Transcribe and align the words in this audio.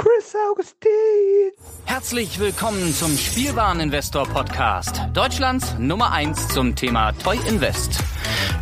Chris 0.00 0.34
Augustin. 0.50 1.52
Herzlich 1.84 2.40
willkommen 2.40 2.94
zum 2.94 3.18
Spielwareninvestor 3.18 4.26
Podcast. 4.26 4.98
Deutschlands 5.12 5.76
Nummer 5.78 6.10
1 6.12 6.48
zum 6.48 6.74
Thema 6.74 7.12
Toy 7.12 7.36
Invest. 7.46 8.02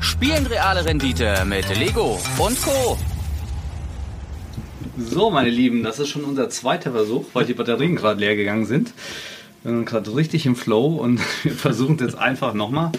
Spielen 0.01 0.47
reale 0.47 0.85
Rendite 0.85 1.45
mit 1.47 1.69
Lego 1.79 2.19
und 2.39 2.61
Co. 2.61 2.99
So, 4.99 5.31
meine 5.31 5.51
Lieben, 5.51 5.85
das 5.85 6.01
ist 6.01 6.09
schon 6.09 6.25
unser 6.25 6.51
zweiter 6.51 6.91
Versuch, 6.91 7.27
weil 7.35 7.45
die 7.45 7.55
Batterien 7.55 7.95
gerade 7.95 8.19
leer 8.19 8.35
gegangen 8.35 8.67
sind. 8.67 8.93
Wir 9.63 9.71
sind 9.71 9.85
gerade 9.85 10.17
richtig 10.17 10.45
im 10.45 10.57
Flow 10.57 10.97
und 10.97 11.21
wir 11.45 11.53
versuchen 11.53 11.95
es 11.95 12.01
jetzt 12.01 12.19
einfach 12.19 12.53
nochmal. 12.53 12.91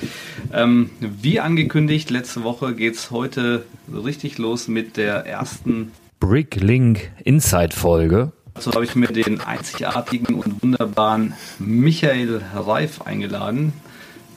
Ähm, 0.53 0.91
wie 1.01 1.41
angekündigt, 1.41 2.09
letzte 2.09 2.45
Woche 2.45 2.73
geht 2.73 2.95
es 2.95 3.11
heute 3.11 3.65
richtig 3.93 4.37
los 4.37 4.69
mit 4.69 4.95
der 4.95 5.25
ersten 5.25 5.91
Bricklink 6.19 7.11
Inside 7.23 7.75
Folge. 7.75 8.31
Dazu 8.53 8.71
habe 8.73 8.83
ich 8.83 8.95
mir 8.95 9.07
den 9.07 9.39
einzigartigen 9.39 10.35
und 10.35 10.61
wunderbaren 10.61 11.33
Michael 11.59 12.41
Reif 12.53 13.01
eingeladen, 13.01 13.71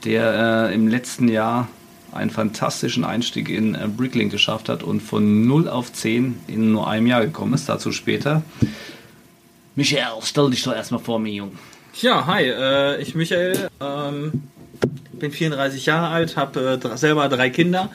der 0.05 0.69
äh, 0.69 0.73
im 0.73 0.87
letzten 0.87 1.27
Jahr 1.27 1.67
einen 2.13 2.29
fantastischen 2.29 3.03
Einstieg 3.03 3.49
in 3.49 3.75
äh, 3.75 3.87
Bricklink 3.87 4.31
geschafft 4.31 4.69
hat 4.69 4.81
und 4.81 5.01
von 5.01 5.45
0 5.45 5.67
auf 5.67 5.91
10 5.91 6.39
in 6.47 6.71
nur 6.71 6.87
einem 6.87 7.07
Jahr 7.07 7.25
gekommen 7.25 7.53
ist. 7.53 7.67
Dazu 7.67 7.91
später. 7.91 8.43
Michael, 9.75 10.21
stell 10.23 10.51
dich 10.51 10.63
doch 10.63 10.73
erstmal 10.73 11.01
vor 11.01 11.19
mir, 11.19 11.33
Jung. 11.33 11.51
Ja, 12.01 12.25
hi, 12.25 12.43
äh, 12.43 13.01
ich 13.01 13.13
Michael, 13.13 13.69
ähm, 13.81 14.43
bin 15.11 15.31
34 15.31 15.85
Jahre 15.85 16.07
alt, 16.07 16.37
habe 16.37 16.79
äh, 16.81 16.97
selber 16.97 17.27
drei 17.27 17.49
Kinder. 17.49 17.89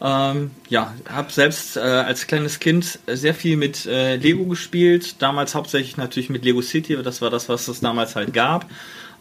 Ähm, 0.00 0.50
ja, 0.68 0.92
habe 1.08 1.32
selbst 1.32 1.76
äh, 1.76 1.80
als 1.80 2.26
kleines 2.26 2.60
Kind 2.60 2.98
sehr 3.06 3.34
viel 3.34 3.56
mit 3.56 3.86
äh, 3.86 4.16
Lego 4.16 4.44
gespielt. 4.44 5.22
Damals 5.22 5.54
hauptsächlich 5.54 5.96
natürlich 5.96 6.28
mit 6.28 6.44
Lego 6.44 6.60
City, 6.60 6.98
das 7.02 7.22
war 7.22 7.30
das, 7.30 7.48
was 7.48 7.68
es 7.68 7.80
damals 7.80 8.14
halt 8.14 8.34
gab. 8.34 8.66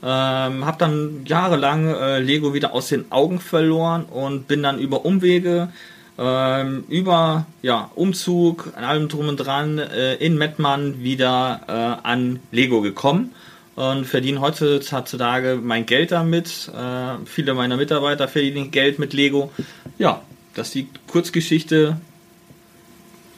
Ähm, 0.04 0.66
habe 0.66 0.78
dann 0.78 1.26
jahrelang 1.26 1.88
äh, 1.88 2.20
Lego 2.20 2.54
wieder 2.54 2.74
aus 2.74 2.90
den 2.90 3.12
Augen 3.12 3.40
verloren 3.40 4.04
und 4.04 4.48
bin 4.48 4.62
dann 4.62 4.78
über 4.78 5.06
Umwege, 5.06 5.70
ähm, 6.18 6.84
über 6.90 7.46
ja, 7.62 7.90
Umzug, 7.96 8.74
an 8.76 8.84
allem 8.84 9.08
drum 9.08 9.30
und 9.30 9.38
dran 9.38 9.80
äh, 9.80 10.16
in 10.16 10.38
Mettmann 10.38 11.02
wieder 11.02 11.62
äh, 11.68 12.08
an 12.08 12.40
Lego 12.52 12.82
gekommen 12.82 13.34
und 13.76 14.06
verdiene 14.06 14.42
heutzutage 14.42 15.60
mein 15.62 15.86
Geld 15.86 16.12
damit. 16.12 16.70
Äh, 16.78 17.26
viele 17.26 17.54
meiner 17.54 17.78
Mitarbeiter 17.78 18.28
verdienen 18.28 18.72
Geld 18.72 19.00
mit 19.00 19.14
Lego. 19.14 19.52
Ja, 19.98 20.22
das 20.56 20.68
ist 20.68 20.76
die 20.76 20.88
Kurzgeschichte, 21.08 21.98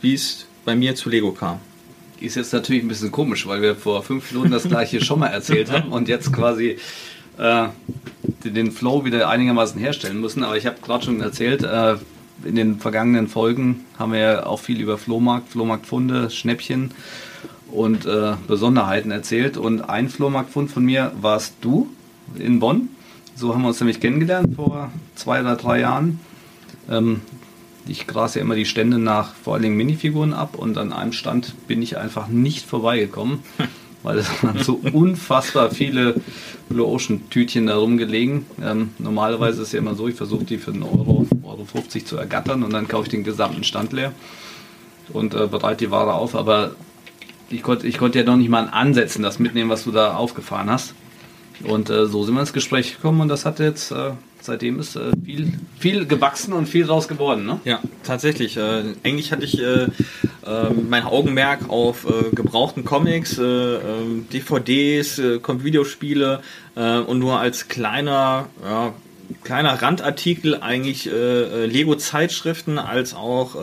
wie 0.02 0.14
es 0.14 0.46
bei 0.64 0.76
mir 0.76 0.96
zu 0.96 1.10
Lego 1.10 1.32
kam. 1.32 1.60
Ist 2.20 2.36
jetzt 2.36 2.54
natürlich 2.54 2.84
ein 2.84 2.88
bisschen 2.88 3.12
komisch, 3.12 3.48
weil 3.48 3.62
wir 3.62 3.76
vor 3.76 4.04
fünf 4.04 4.32
Minuten 4.32 4.52
das 4.52 4.64
gleiche 4.64 5.04
schon 5.04 5.20
mal 5.20 5.28
erzählt 5.28 5.72
haben 5.72 5.92
und 5.92 6.08
jetzt 6.08 6.32
quasi 6.32 6.78
äh, 7.38 7.68
den 8.44 8.72
Flow 8.72 9.06
wieder 9.06 9.30
einigermaßen 9.30 9.80
herstellen 9.80 10.20
müssen. 10.20 10.44
Aber 10.44 10.58
ich 10.58 10.66
habe 10.66 10.78
gerade 10.82 11.06
schon 11.06 11.22
erzählt, 11.22 11.64
äh, 11.64 11.96
in 12.44 12.56
den 12.56 12.80
vergangenen 12.80 13.28
Folgen 13.28 13.86
haben 13.98 14.14
wir 14.14 14.20
ja 14.20 14.46
auch 14.46 14.60
viel 14.60 14.80
über 14.80 14.98
Flohmarkt, 14.98 15.50
Flohmarktfunde, 15.50 16.30
Schnäppchen 16.30 16.92
und 17.72 18.06
äh, 18.06 18.34
Besonderheiten 18.48 19.12
erzählt. 19.12 19.58
Und 19.58 19.82
ein 19.82 20.10
Flohmarktfund 20.10 20.72
von 20.72 20.86
mir 20.86 21.12
warst 21.20 21.56
du 21.62 21.90
in 22.38 22.60
Bonn. 22.60 22.90
So 23.36 23.54
haben 23.54 23.62
wir 23.62 23.70
uns 23.70 23.80
nämlich 23.80 24.00
kennengelernt 24.00 24.56
vor 24.56 24.92
zwei 25.16 25.42
oder 25.42 25.56
drei 25.56 25.82
Jahren. 25.82 26.20
Ähm, 26.90 27.22
ich 27.88 28.08
grase 28.08 28.40
ja 28.40 28.46
immer 28.46 28.56
die 28.56 28.66
Stände 28.66 28.98
nach 28.98 29.34
vor 29.34 29.54
allen 29.54 29.64
Dingen 29.64 29.78
Minifiguren 29.78 30.34
ab 30.34 30.56
und 30.56 30.78
an 30.78 30.92
einem 30.94 31.14
Stand 31.14 31.56
bin 31.68 31.82
ich 31.82 31.98
einfach 31.98 32.28
nicht 32.28 32.66
vorbeigekommen, 32.66 33.40
weil 34.04 34.18
es 34.18 34.44
waren 34.44 34.62
so 34.62 34.80
unfassbar 34.94 35.72
viele 35.72 36.16
Blue 36.70 36.88
Ocean 36.88 37.30
Tütchen 37.30 37.68
da 37.68 37.78
rumgelegen. 37.78 38.46
Ähm, 38.62 38.90
normalerweise 39.00 39.62
ist 39.62 39.68
es 39.70 39.74
ja 39.74 39.80
immer 39.80 39.96
so, 39.96 40.08
ich 40.08 40.16
versuche 40.16 40.46
die 40.46 40.58
für 40.58 40.72
einen 40.72 40.84
Euro, 40.84 41.26
Euro 41.44 41.66
50 41.66 42.06
zu 42.06 42.18
ergattern 42.18 42.64
und 42.64 42.74
dann 42.74 42.88
kaufe 42.88 43.04
ich 43.04 43.10
den 43.10 43.24
gesamten 43.24 43.64
Stand 43.64 43.94
leer 43.94 44.12
und 45.14 45.34
äh, 45.34 45.48
bereite 45.48 45.86
die 45.86 45.92
Ware 45.92 46.14
auf, 46.14 46.36
aber 46.36 46.72
ich 47.50 47.64
konnte 47.64 47.88
ich 47.88 47.98
konnte 47.98 48.20
ja 48.20 48.26
noch 48.26 48.36
nicht 48.36 48.50
mal 48.50 48.68
ansetzen, 48.70 49.24
das 49.24 49.40
mitnehmen, 49.40 49.70
was 49.70 49.86
du 49.86 49.92
da 49.92 50.16
aufgefahren 50.16 50.70
hast. 50.70 50.94
Und 51.64 51.90
äh, 51.90 52.06
so 52.06 52.24
sind 52.24 52.36
wir 52.36 52.42
ins 52.42 52.54
Gespräch 52.54 52.96
gekommen 52.96 53.22
und 53.22 53.28
das 53.30 53.46
hat 53.46 53.60
jetzt, 53.60 53.92
äh, 53.92 54.12
seitdem 54.42 54.80
ist 54.80 54.96
äh, 54.96 55.12
viel, 55.24 55.54
viel 55.80 56.06
gewachsen 56.06 56.54
und 56.54 56.68
viel 56.68 56.86
draus 56.86 57.08
geworden. 57.08 57.46
Ne? 57.46 57.60
Ja, 57.66 57.80
tatsächlich. 58.04 58.58
Äh, 58.58 58.84
eigentlich 59.04 59.32
hatte 59.32 59.46
ich 59.46 59.60
äh, 59.60 59.88
äh, 60.48 60.70
mein 60.90 61.04
Augenmerk 61.04 61.70
auf 61.70 62.06
äh, 62.06 62.34
gebrauchten 62.34 62.86
Comics, 62.86 63.38
äh, 63.38 63.44
äh, 63.44 63.80
DVDs, 64.32 65.20
Videospiele 65.20 66.42
und 66.76 67.18
nur 67.18 67.40
als 67.40 67.70
kleiner, 67.70 68.50
ja, 68.64 68.94
kleiner 69.44 69.82
Randartikel 69.82 70.62
eigentlich 70.62 71.06
Lego-Zeitschriften 71.06 72.78
als 72.78 73.16
auch 73.16 73.56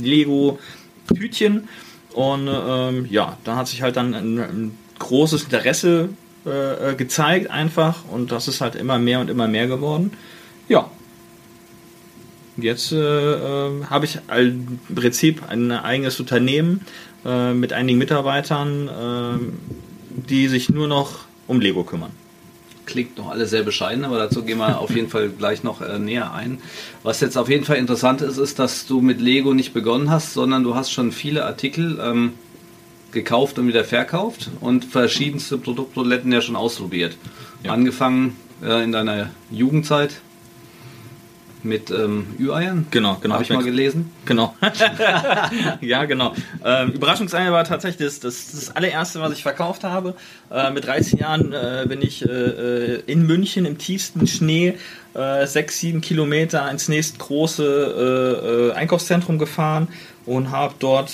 Lego-Tütchen. 0.00 1.68
Und 2.12 2.48
ähm, 2.48 3.06
ja, 3.10 3.36
da 3.42 3.56
hat 3.56 3.66
sich 3.66 3.82
halt 3.82 3.96
dann 3.96 4.14
ein, 4.14 4.38
ein 4.38 4.78
großes 5.00 5.44
Interesse 5.44 6.10
äh, 6.48 6.94
gezeigt 6.94 7.50
einfach 7.50 8.04
und 8.10 8.32
das 8.32 8.48
ist 8.48 8.60
halt 8.60 8.74
immer 8.74 8.98
mehr 8.98 9.20
und 9.20 9.30
immer 9.30 9.48
mehr 9.48 9.66
geworden. 9.66 10.12
Ja. 10.68 10.90
Jetzt 12.56 12.90
äh, 12.90 12.96
äh, 12.96 13.84
habe 13.88 14.04
ich 14.04 14.18
im 14.36 14.80
Prinzip 14.94 15.42
ein 15.48 15.70
eigenes 15.70 16.18
Unternehmen 16.18 16.80
äh, 17.24 17.54
mit 17.54 17.72
einigen 17.72 17.98
Mitarbeitern, 17.98 18.88
äh, 18.88 20.22
die 20.28 20.48
sich 20.48 20.68
nur 20.68 20.88
noch 20.88 21.20
um 21.46 21.60
Lego 21.60 21.84
kümmern. 21.84 22.10
Klingt 22.84 23.18
noch 23.18 23.30
alles 23.30 23.50
sehr 23.50 23.62
bescheiden, 23.62 24.04
aber 24.04 24.18
dazu 24.18 24.42
gehen 24.42 24.58
wir 24.58 24.80
auf 24.80 24.90
jeden 24.90 25.08
Fall 25.08 25.28
gleich 25.28 25.62
noch 25.62 25.82
äh, 25.82 25.98
näher 25.98 26.32
ein. 26.32 26.58
Was 27.02 27.20
jetzt 27.20 27.36
auf 27.36 27.48
jeden 27.48 27.64
Fall 27.64 27.76
interessant 27.76 28.22
ist, 28.22 28.38
ist, 28.38 28.58
dass 28.58 28.86
du 28.86 29.02
mit 29.02 29.20
Lego 29.20 29.54
nicht 29.54 29.72
begonnen 29.72 30.10
hast, 30.10 30.32
sondern 30.32 30.64
du 30.64 30.74
hast 30.74 30.90
schon 30.90 31.12
viele 31.12 31.44
Artikel 31.44 32.00
ähm, 32.02 32.32
gekauft 33.18 33.58
und 33.58 33.66
wieder 33.66 33.84
verkauft 33.84 34.50
und 34.60 34.84
verschiedenste 34.84 35.58
Produktpaletten 35.58 36.32
ja 36.32 36.40
schon 36.40 36.56
ausprobiert. 36.56 37.16
Ja. 37.64 37.72
Angefangen 37.72 38.36
äh, 38.62 38.84
in 38.84 38.92
deiner 38.92 39.30
Jugendzeit 39.50 40.20
mit 41.64 41.90
ähm, 41.90 42.26
Ü-Eiern. 42.38 42.86
Genau, 42.90 43.16
genau. 43.20 43.34
Habe 43.34 43.44
ich 43.44 43.50
mal 43.50 43.62
gelesen. 43.62 44.10
Genau. 44.24 44.54
ja, 45.80 46.04
genau. 46.04 46.34
Ähm, 46.64 46.92
Überraschungseier 46.92 47.52
war 47.52 47.64
tatsächlich 47.64 48.06
das, 48.06 48.20
das, 48.20 48.52
das 48.52 48.76
allererste, 48.76 49.20
was 49.20 49.32
ich 49.32 49.42
verkauft 49.42 49.84
habe. 49.84 50.14
Äh, 50.50 50.70
mit 50.70 50.86
13 50.86 51.18
Jahren 51.18 51.52
äh, 51.52 51.86
bin 51.88 52.02
ich 52.02 52.24
äh, 52.24 52.28
äh, 52.28 53.02
in 53.06 53.26
München 53.26 53.64
im 53.64 53.78
tiefsten 53.78 54.26
Schnee 54.26 54.74
äh, 55.14 55.46
sechs, 55.46 55.78
sieben 55.80 56.00
Kilometer 56.00 56.70
ins 56.70 56.88
nächstgroße 56.88 57.64
äh, 57.64 58.48
äh, 58.48 58.72
Einkaufszentrum 58.72 59.38
gefahren 59.38 59.88
und 60.26 60.50
habe 60.50 60.74
dort 60.78 61.10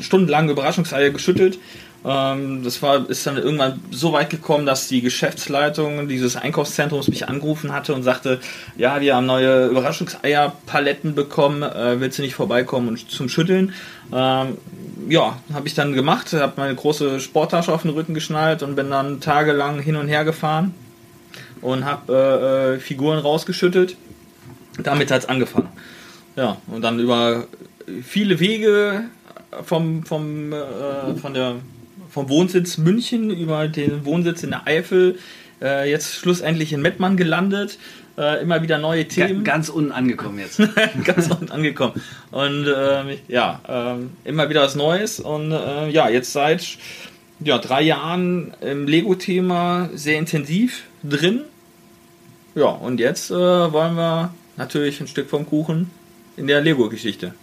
stundenlang 0.00 0.50
Überraschungseier 0.50 1.10
geschüttelt. 1.10 1.58
Ähm, 2.04 2.62
das 2.62 2.82
war, 2.82 3.08
ist 3.08 3.26
dann 3.26 3.36
irgendwann 3.36 3.80
so 3.90 4.12
weit 4.12 4.30
gekommen, 4.30 4.66
dass 4.66 4.88
die 4.88 5.00
Geschäftsleitung 5.00 6.08
dieses 6.08 6.36
Einkaufszentrums 6.36 7.08
mich 7.08 7.28
angerufen 7.28 7.72
hatte 7.72 7.94
und 7.94 8.02
sagte, 8.02 8.40
ja, 8.76 9.00
wir 9.00 9.16
haben 9.16 9.26
neue 9.26 9.66
Überraschungseierpaletten 9.66 11.14
bekommen, 11.14 11.62
äh, 11.62 12.00
willst 12.00 12.18
du 12.18 12.22
nicht 12.22 12.34
vorbeikommen 12.34 12.88
und 12.88 13.10
zum 13.10 13.28
Schütteln? 13.28 13.72
Ähm, 14.12 14.58
ja, 15.08 15.38
habe 15.52 15.66
ich 15.66 15.74
dann 15.74 15.92
gemacht, 15.92 16.32
habe 16.32 16.52
meine 16.56 16.74
große 16.74 17.20
Sporttasche 17.20 17.72
auf 17.72 17.82
den 17.82 17.90
Rücken 17.90 18.14
geschnallt 18.14 18.62
und 18.62 18.76
bin 18.76 18.90
dann 18.90 19.20
tagelang 19.20 19.80
hin 19.80 19.96
und 19.96 20.08
her 20.08 20.24
gefahren 20.24 20.74
und 21.60 21.84
habe 21.84 22.12
äh, 22.12 22.74
äh, 22.74 22.78
Figuren 22.78 23.18
rausgeschüttelt. 23.18 23.96
Damit 24.82 25.10
hat 25.10 25.22
es 25.22 25.28
angefangen. 25.28 25.68
Ja, 26.36 26.58
und 26.66 26.82
dann 26.82 26.98
über 26.98 27.46
viele 28.02 28.38
Wege 28.40 29.04
vom, 29.62 30.04
vom, 30.04 30.52
äh, 30.52 31.14
von 31.20 31.34
der, 31.34 31.56
vom 32.16 32.30
Wohnsitz 32.30 32.78
München 32.78 33.28
über 33.28 33.68
den 33.68 34.06
Wohnsitz 34.06 34.42
in 34.42 34.48
der 34.48 34.66
Eifel, 34.66 35.18
äh, 35.60 35.90
jetzt 35.90 36.14
schlussendlich 36.14 36.72
in 36.72 36.80
Mettmann 36.80 37.18
gelandet. 37.18 37.78
Äh, 38.16 38.40
immer 38.40 38.62
wieder 38.62 38.78
neue 38.78 39.04
Ga 39.04 39.26
Themen. 39.26 39.44
ganz 39.44 39.68
unten 39.68 39.92
angekommen 39.92 40.38
jetzt. 40.38 40.62
ganz 41.04 41.28
unten 41.28 41.50
angekommen. 41.50 42.00
Und 42.30 42.66
ähm, 42.74 43.18
ja, 43.28 43.60
ähm, 43.68 44.12
immer 44.24 44.48
wieder 44.48 44.62
was 44.62 44.74
Neues. 44.76 45.20
Und 45.20 45.52
äh, 45.52 45.90
ja, 45.90 46.08
jetzt 46.08 46.32
seit 46.32 46.78
ja, 47.40 47.58
drei 47.58 47.82
Jahren 47.82 48.54
im 48.62 48.88
Lego-Thema 48.88 49.90
sehr 49.92 50.18
intensiv 50.18 50.84
drin. 51.04 51.42
Ja, 52.54 52.68
und 52.68 52.98
jetzt 52.98 53.30
äh, 53.30 53.34
wollen 53.34 53.94
wir 53.94 54.32
natürlich 54.56 55.02
ein 55.02 55.06
Stück 55.06 55.28
vom 55.28 55.44
Kuchen 55.44 55.90
in 56.38 56.46
der 56.46 56.62
Lego-Geschichte. 56.62 57.34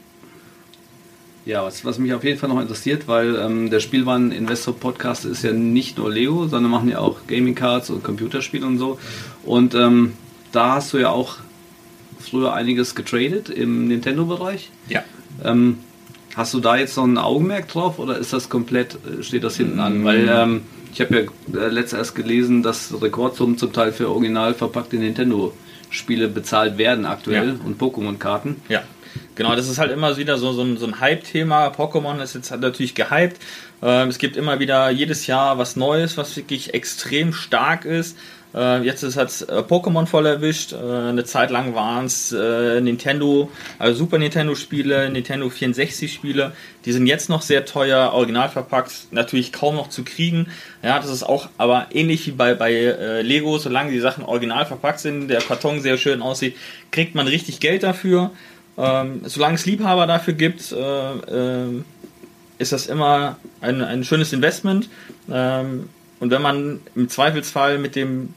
Ja, 1.45 1.63
was, 1.65 1.83
was 1.83 1.99
mich 1.99 2.13
auf 2.13 2.23
jeden 2.23 2.39
Fall 2.39 2.47
noch 2.49 2.61
interessiert, 2.61 3.07
weil 3.07 3.35
ähm, 3.35 3.69
der 3.69 3.81
Spielwaren-Investor-Podcast 3.81 5.25
ist 5.25 5.43
ja 5.43 5.51
nicht 5.51 5.97
nur 5.97 6.09
Lego, 6.11 6.47
sondern 6.47 6.71
machen 6.71 6.89
ja 6.89 6.99
auch 6.99 7.27
Gaming-Cards 7.27 7.89
und 7.89 8.03
Computerspiele 8.03 8.65
und 8.65 8.77
so. 8.77 8.97
Und 9.43 9.75
ähm, 9.75 10.13
da 10.51 10.75
hast 10.75 10.93
du 10.93 10.97
ja 10.99 11.09
auch 11.09 11.37
früher 12.19 12.53
einiges 12.53 12.95
getradet 12.95 13.49
im 13.49 13.87
Nintendo-Bereich. 13.89 14.69
Ja. 14.87 15.03
Ähm, 15.43 15.79
hast 16.35 16.53
du 16.53 16.61
da 16.61 16.77
jetzt 16.77 16.95
noch 16.95 17.03
ein 17.05 17.17
Augenmerk 17.17 17.67
drauf 17.67 17.99
oder 17.99 18.17
ist 18.17 18.31
das 18.31 18.47
komplett, 18.49 18.95
äh, 19.19 19.21
steht 19.21 19.43
das 19.43 19.57
hinten 19.57 19.79
an? 19.81 20.05
Weil 20.05 20.29
ähm, 20.31 20.61
ich 20.93 21.01
habe 21.01 21.27
ja 21.53 21.59
äh, 21.61 21.67
letztes 21.67 21.99
erst 21.99 22.15
gelesen, 22.15 22.63
dass 22.63 22.93
Rekordsummen 23.01 23.57
zum 23.57 23.73
Teil 23.73 23.91
für 23.91 24.09
original 24.09 24.53
verpackte 24.53 24.95
Nintendo-Spiele 24.95 26.29
bezahlt 26.29 26.77
werden 26.77 27.05
aktuell 27.05 27.49
Ja. 27.59 27.65
und 27.65 27.81
Pokémon-Karten. 27.81 28.57
Ja, 28.69 28.83
genau, 29.36 29.56
das 29.56 29.69
ist 29.69 29.77
halt 29.77 29.92
immer 29.92 30.18
wieder 30.18 30.38
so, 30.38 30.54
so 30.54 30.63
ein, 30.63 30.77
so 30.77 30.86
ein 30.86 31.00
Hype-Thema. 31.00 31.68
Pokémon 31.68 32.21
ist 32.21 32.36
jetzt 32.36 32.51
natürlich 32.51 32.95
gehypt. 32.95 33.38
Ähm, 33.81 34.10
es 34.10 34.18
gibt 34.18 34.38
immer 34.38 34.60
wieder 34.60 34.89
jedes 34.89 35.27
Jahr 35.27 35.57
was 35.57 35.75
Neues, 35.75 36.17
was 36.17 36.36
wirklich 36.36 36.74
extrem 36.74 37.34
stark 37.34 37.86
ist. 37.86 38.17
Äh, 38.53 38.84
jetzt 38.84 39.03
hat 39.17 39.41
äh, 39.50 39.62
Pokémon 39.62 40.05
voll 40.05 40.25
erwischt. 40.25 40.74
Äh, 40.74 40.77
eine 40.77 41.24
Zeit 41.24 41.50
lang 41.50 41.74
waren 41.74 42.05
es 42.05 42.32
äh, 42.32 42.79
Nintendo, 42.82 43.50
also 43.79 43.98
Super 43.98 44.20
Nintendo 44.20 44.53
Spiele, 44.55 45.10
Nintendo 45.10 45.50
64 45.50 46.13
Spiele. 46.13 46.53
Die 46.86 46.91
sind 46.91 47.08
jetzt 47.08 47.29
noch 47.29 47.41
sehr 47.41 47.65
teuer, 47.65 48.12
original 48.13 48.50
verpackt, 48.50 49.08
natürlich 49.12 49.51
kaum 49.51 49.75
noch 49.75 49.89
zu 49.89 50.03
kriegen. 50.03 50.48
Ja, 50.84 51.00
das 51.00 51.10
ist 51.10 51.24
auch 51.24 51.50
aber 51.58 51.88
ähnlich 51.91 52.27
wie 52.27 52.32
bei, 52.32 52.53
bei 52.53 52.74
äh, 52.74 53.22
Lego, 53.22 53.58
solange 53.58 53.91
die 53.91 54.00
Sachen 54.00 54.24
original 54.24 54.65
verpackt 54.65 55.00
sind, 55.00 55.29
der 55.29 55.41
Karton 55.41 55.82
sehr 55.82 55.98
schön 55.98 56.22
aussieht, 56.22 56.55
kriegt 56.91 57.15
man 57.15 57.27
richtig 57.27 57.60
Geld 57.60 57.84
dafür. 57.84 58.32
Ähm, 58.77 59.22
solange 59.25 59.56
es 59.56 59.65
Liebhaber 59.65 60.08
dafür 60.08 60.34
gibt, 60.34 60.72
äh, 60.72 60.75
ähm, 60.75 61.86
ist 62.58 62.72
das 62.72 62.88
immer 62.88 63.38
ein, 63.62 63.82
ein 63.82 64.03
schönes 64.03 64.34
Investment. 64.34 64.89
Ähm, 65.30 65.89
und 66.20 66.32
wenn 66.32 66.42
man 66.42 66.80
im 66.96 67.10
Zweifelsfall 67.10 67.77
mit 67.77 67.96
dem 67.96 68.34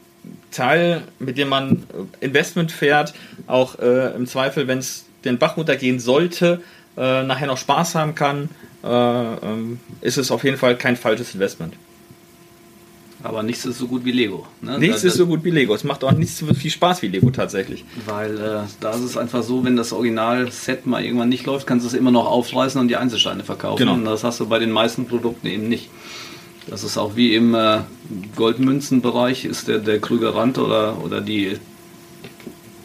Teil, 0.51 1.03
mit 1.19 1.39
dem 1.39 1.49
man 1.49 1.85
äh, 2.21 2.25
Investment 2.25 2.73
fährt, 2.73 3.15
auch 3.47 3.79
äh, 3.79 4.15
im 4.15 4.27
Zweifel, 4.27 4.67
wenn 4.69 4.79
es 4.79 5.07
den 5.25 5.39
Bach 5.39 5.57
runtergehen 5.57 6.01
sollte, 6.01 6.63
äh, 6.97 7.23
nachher 7.23 7.47
noch 7.47 7.59
Spaß 7.59 7.95
haben 7.95 8.15
kann, 8.15 8.49
äh, 8.83 8.89
ähm, 8.89 9.81
ist 10.01 10.19
es 10.19 10.31
auf 10.31 10.45
jeden 10.45 10.57
Fall 10.57 10.77
kein 10.77 10.97
falsches 10.97 11.35
Investment. 11.35 11.75
Aber 13.29 13.43
nichts 13.43 13.65
ist 13.67 13.79
so 13.79 13.87
gut 13.89 14.05
wie 14.05 14.13
Lego. 14.13 14.47
Ne? 14.63 14.79
Nichts 14.79 15.03
Da- 15.03 15.09
ist 15.09 15.17
so 15.17 15.27
gut 15.27 15.43
wie 15.45 15.51
Lego. 15.51 15.75
Es 15.75 15.85
macht 15.85 16.03
auch 16.05 16.13
nicht 16.13 16.35
so 16.35 16.47
viel 16.55 16.71
Spaß 16.71 17.03
wie 17.03 17.09
Lego 17.09 17.31
tatsächlich. 17.31 17.85
Weil 18.07 18.39
äh, 18.39 18.59
da 18.81 18.91
ist 18.93 19.01
es 19.03 19.17
einfach 19.17 19.43
so, 19.43 19.65
wenn 19.65 19.77
das 19.77 19.93
Original-Set 19.93 20.87
mal 20.87 21.05
irgendwann 21.05 21.29
nicht 21.29 21.45
läuft, 21.47 21.67
kannst 21.67 21.85
du 21.85 21.89
es 21.89 21.95
immer 21.95 22.11
noch 22.11 22.27
aufreißen 22.27 22.81
und 22.81 22.89
die 22.89 22.97
Einzelsteine 22.97 23.45
verkaufen. 23.45 23.79
Genau. 23.81 23.95
Und 23.95 24.05
das 24.05 24.25
hast 24.25 24.41
du 24.41 24.47
bei 24.47 24.59
den 24.59 24.71
meisten 24.71 25.07
Produkten 25.07 25.47
eben 25.47 25.69
nicht. 25.69 25.91
Das 26.69 26.83
ist 26.83 26.99
auch 26.99 27.15
wie 27.17 27.35
im 27.35 27.55
äh, 27.55 27.79
Goldmünzenbereich, 28.35 29.45
ist 29.45 29.69
der, 29.69 29.79
der 29.79 30.01
Krüger 30.01 30.35
Rand 30.35 30.59
oder, 30.59 30.97
oder 31.05 31.21
die, 31.21 31.59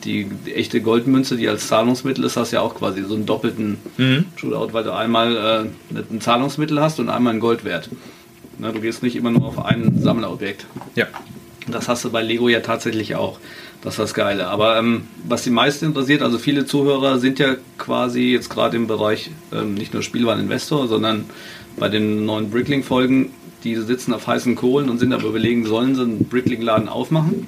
die, 0.04 0.26
die 0.46 0.54
echte 0.56 0.82
Goldmünze, 0.82 1.38
die 1.38 1.48
als 1.48 1.68
Zahlungsmittel 1.68 2.24
ist, 2.26 2.38
hast 2.38 2.52
ja 2.52 2.62
auch 2.62 2.76
quasi 2.76 3.04
so 3.04 3.14
einen 3.16 3.26
doppelten 3.26 3.78
Mhm. 3.98 4.26
Shootout, 4.36 4.74
weil 4.74 4.84
du 4.84 4.94
einmal 4.94 5.70
äh, 5.94 5.96
ein 6.12 6.22
Zahlungsmittel 6.22 6.80
hast 6.82 7.00
und 7.00 7.10
einmal 7.10 7.32
einen 7.32 7.40
Goldwert. 7.40 7.90
Ne, 8.62 8.72
du 8.72 8.80
gehst 8.80 9.02
nicht 9.02 9.16
immer 9.16 9.32
nur 9.32 9.48
auf 9.48 9.66
ein 9.66 10.00
Sammlerobjekt. 10.00 10.68
Ja. 10.96 11.08
Das 11.68 11.88
hast 11.88 12.06
du 12.06 12.12
bei 12.12 12.22
Lego 12.22 12.48
ja 12.48 12.60
tatsächlich 12.60 13.16
auch. 13.16 13.40
Das 13.82 13.94
ist 13.94 14.00
das 14.00 14.14
Geile. 14.14 14.48
Aber 14.48 14.78
ähm, 14.78 15.08
was 15.28 15.44
die 15.44 15.50
meisten 15.50 15.86
interessiert, 15.86 16.22
also 16.22 16.38
viele 16.38 16.66
Zuhörer 16.66 17.18
sind 17.18 17.40
ja 17.40 17.56
quasi 17.80 18.32
jetzt 18.32 18.50
gerade 18.50 18.78
im 18.78 18.86
Bereich 18.86 19.32
ähm, 19.52 19.74
nicht 19.74 19.94
nur 19.94 20.04
Spielwareninvestor, 20.04 20.88
sondern 20.88 21.26
bei 21.78 21.90
den 21.90 22.26
neuen 22.26 22.52
Bricklink-Folgen, 22.52 23.32
die 23.64 23.76
sitzen 23.76 24.14
auf 24.14 24.28
heißen 24.28 24.56
Kohlen 24.56 24.90
und 24.90 25.00
sind 25.00 25.12
aber 25.12 25.26
überlegen, 25.26 25.66
sollen 25.66 25.96
sie 25.96 26.02
einen 26.04 26.26
Bricklink-Laden 26.26 26.88
aufmachen? 26.88 27.48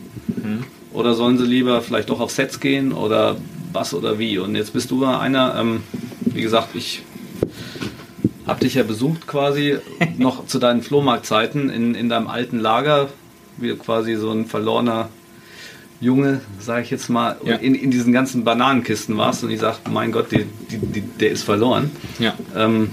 Oder 0.94 1.14
sollen 1.14 1.38
sie 1.38 1.46
lieber 1.46 1.82
vielleicht 1.82 2.10
doch 2.10 2.20
auf 2.20 2.32
Sets 2.32 2.60
gehen 2.60 2.92
oder 2.92 3.38
was 3.72 3.94
oder 3.94 4.20
wie? 4.20 4.38
Und 4.38 4.56
jetzt 4.56 4.74
bist 4.74 4.92
du 4.92 5.06
einer, 5.06 5.56
ähm, 5.60 5.84
wie 6.26 6.42
gesagt, 6.42 6.76
ich 6.76 7.04
habe 8.54 8.62
dich 8.66 8.76
ja 8.76 8.84
besucht 8.84 9.26
quasi 9.26 9.78
noch 10.18 10.46
zu 10.46 10.60
deinen 10.60 10.84
Flohmarktzeiten 10.84 11.70
in, 11.72 11.96
in 11.96 12.08
deinem 12.08 12.28
alten 12.28 12.60
Lager, 12.60 13.10
wie 13.58 13.74
quasi 13.76 14.16
so 14.16 14.30
ein 14.32 14.46
verlorener 14.46 15.10
Junge, 16.00 16.42
sage 16.60 16.84
ich 16.84 16.92
jetzt 16.92 17.10
mal, 17.10 17.36
Ja. 17.44 17.56
in, 17.56 17.74
in 17.74 17.90
diesen 17.90 18.14
ganzen 18.14 18.44
Bananenkisten 18.44 19.18
warst 19.18 19.44
und 19.44 19.50
ich 19.50 19.60
sag, 19.60 19.80
mein 19.92 20.12
Gott, 20.12 20.32
die, 20.32 20.46
die, 20.70 20.78
die, 20.78 21.02
der 21.02 21.32
ist 21.32 21.44
verloren. 21.44 21.90
Ja. 22.20 22.36
Ähm, 22.56 22.92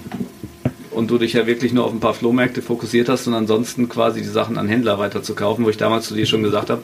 und 0.92 1.10
du 1.10 1.18
dich 1.18 1.34
ja 1.34 1.46
wirklich 1.46 1.72
nur 1.74 1.84
auf 1.84 1.92
ein 1.92 2.00
paar 2.00 2.14
Flohmärkte 2.14 2.62
fokussiert 2.62 3.08
hast 3.10 3.26
und 3.26 3.34
ansonsten 3.34 3.88
quasi 3.88 4.22
die 4.22 4.28
Sachen 4.28 4.56
an 4.58 4.66
Händler 4.66 4.98
weiterzukaufen, 4.98 5.64
wo 5.64 5.68
ich 5.70 5.76
damals 5.76 6.08
zu 6.08 6.14
dir 6.14 6.24
schon 6.26 6.42
gesagt 6.42 6.70
habe, 6.70 6.82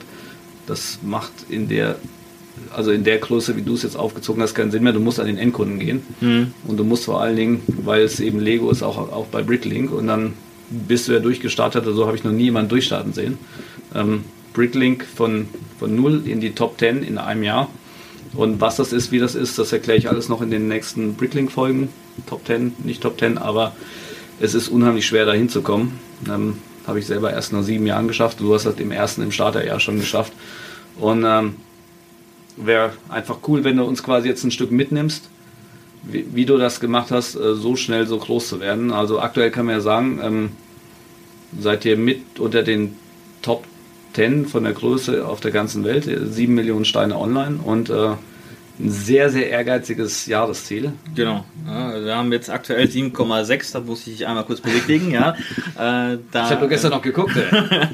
das 0.67 0.99
macht 1.01 1.31
in 1.49 1.67
der, 1.67 1.95
also 2.77 2.91
in 2.91 3.03
der 3.03 3.17
Größe, 3.17 3.57
wie 3.57 3.63
du 3.63 3.73
es 3.73 3.81
jetzt 3.81 3.97
aufgezogen 3.97 4.39
hast, 4.43 4.53
keinen 4.53 4.69
Sinn 4.69 4.83
mehr. 4.83 4.93
Du 4.93 4.99
musst 4.99 5.19
an 5.19 5.25
den 5.25 5.39
Endkunden 5.39 5.79
gehen. 5.79 6.03
Und 6.67 6.77
du 6.77 6.83
musst 6.83 7.05
vor 7.05 7.19
allen 7.19 7.35
Dingen, 7.35 7.61
weil 7.83 8.03
es 8.03 8.19
eben 8.19 8.39
Lego 8.39 8.69
ist, 8.69 8.83
auch, 8.83 8.99
auch 8.99 9.25
bei 9.25 9.41
Bricklink 9.41 9.91
und 9.91 10.05
dann 10.05 10.33
bist 10.69 11.07
du 11.07 11.13
ja 11.13 11.19
durchgestartet, 11.19 11.87
also 11.87 12.05
habe 12.05 12.15
ich 12.15 12.23
noch 12.23 12.31
nie 12.31 12.43
jemanden 12.43 12.69
durchstarten 12.69 13.13
sehen. 13.13 13.39
Ähm, 13.95 14.25
Bricklink 14.53 15.05
von, 15.05 15.47
von 15.79 15.95
0 15.95 16.27
in 16.27 16.39
die 16.39 16.51
Top 16.51 16.77
10 16.77 17.01
in 17.01 17.17
einem 17.17 17.41
Jahr. 17.41 17.67
Und 18.35 18.61
was 18.61 18.75
das 18.75 18.93
ist, 18.93 19.11
wie 19.11 19.17
das 19.17 19.33
ist, 19.33 19.57
das 19.57 19.73
erkläre 19.73 19.97
ich 19.97 20.07
alles 20.07 20.29
noch 20.29 20.43
in 20.43 20.51
den 20.51 20.67
nächsten 20.67 21.15
Bricklink-Folgen. 21.15 21.89
Top 22.27 22.45
10, 22.45 22.75
nicht 22.83 23.01
Top 23.01 23.17
10, 23.17 23.39
aber 23.39 23.75
es 24.39 24.53
ist 24.53 24.67
unheimlich 24.67 25.07
schwer, 25.07 25.25
da 25.25 25.33
hinzukommen. 25.33 25.93
Ähm, 26.29 26.57
Habe 26.85 26.99
ich 26.99 27.07
selber 27.07 27.31
erst 27.31 27.53
nach 27.53 27.63
sieben 27.63 27.87
Jahren 27.87 28.07
geschafft. 28.07 28.39
Du 28.39 28.53
hast 28.53 28.67
das 28.67 28.75
im 28.75 28.91
ersten, 28.91 29.23
im 29.23 29.31
Starterjahr 29.31 29.79
schon 29.79 29.99
geschafft. 29.99 30.33
Und 30.99 31.23
ähm, 31.25 31.55
wäre 32.57 32.91
einfach 33.09 33.37
cool, 33.47 33.63
wenn 33.63 33.77
du 33.77 33.83
uns 33.83 34.03
quasi 34.03 34.27
jetzt 34.27 34.43
ein 34.43 34.51
Stück 34.51 34.71
mitnimmst, 34.71 35.29
wie, 36.03 36.25
wie 36.33 36.45
du 36.45 36.57
das 36.57 36.79
gemacht 36.79 37.11
hast, 37.11 37.35
äh, 37.35 37.55
so 37.55 37.75
schnell 37.75 38.07
so 38.07 38.17
groß 38.17 38.47
zu 38.47 38.59
werden. 38.59 38.91
Also 38.91 39.19
aktuell 39.19 39.51
kann 39.51 39.65
man 39.65 39.75
ja 39.75 39.81
sagen, 39.81 40.19
ähm, 40.21 40.49
seid 41.59 41.85
ihr 41.85 41.97
mit 41.97 42.39
unter 42.39 42.63
den 42.63 42.95
Top 43.41 43.65
10 44.13 44.47
von 44.47 44.63
der 44.63 44.73
Größe 44.73 45.25
auf 45.25 45.39
der 45.39 45.51
ganzen 45.51 45.83
Welt, 45.83 46.07
äh, 46.07 46.25
7 46.25 46.53
Millionen 46.53 46.85
Steine 46.85 47.17
online 47.17 47.59
und 47.63 47.89
äh, 47.89 48.13
ein 48.79 48.91
sehr, 48.91 49.29
sehr 49.29 49.49
ehrgeiziges 49.49 50.27
Jahresziel. 50.27 50.93
Genau. 51.15 51.45
Ja, 51.65 52.05
wir 52.05 52.15
haben 52.15 52.31
jetzt 52.31 52.49
aktuell 52.49 52.85
7,6, 52.85 53.73
da 53.73 53.79
muss 53.79 54.05
ich 54.05 54.27
einmal 54.27 54.45
kurz 54.45 54.61
bewegen, 54.61 55.11
ja. 55.11 55.35
Äh, 55.77 56.17
da, 56.31 56.45
Ich 56.45 56.51
habe 56.51 56.61
nur 56.61 56.69
gestern 56.69 56.91
noch 56.91 57.03
geguckt. 57.03 57.35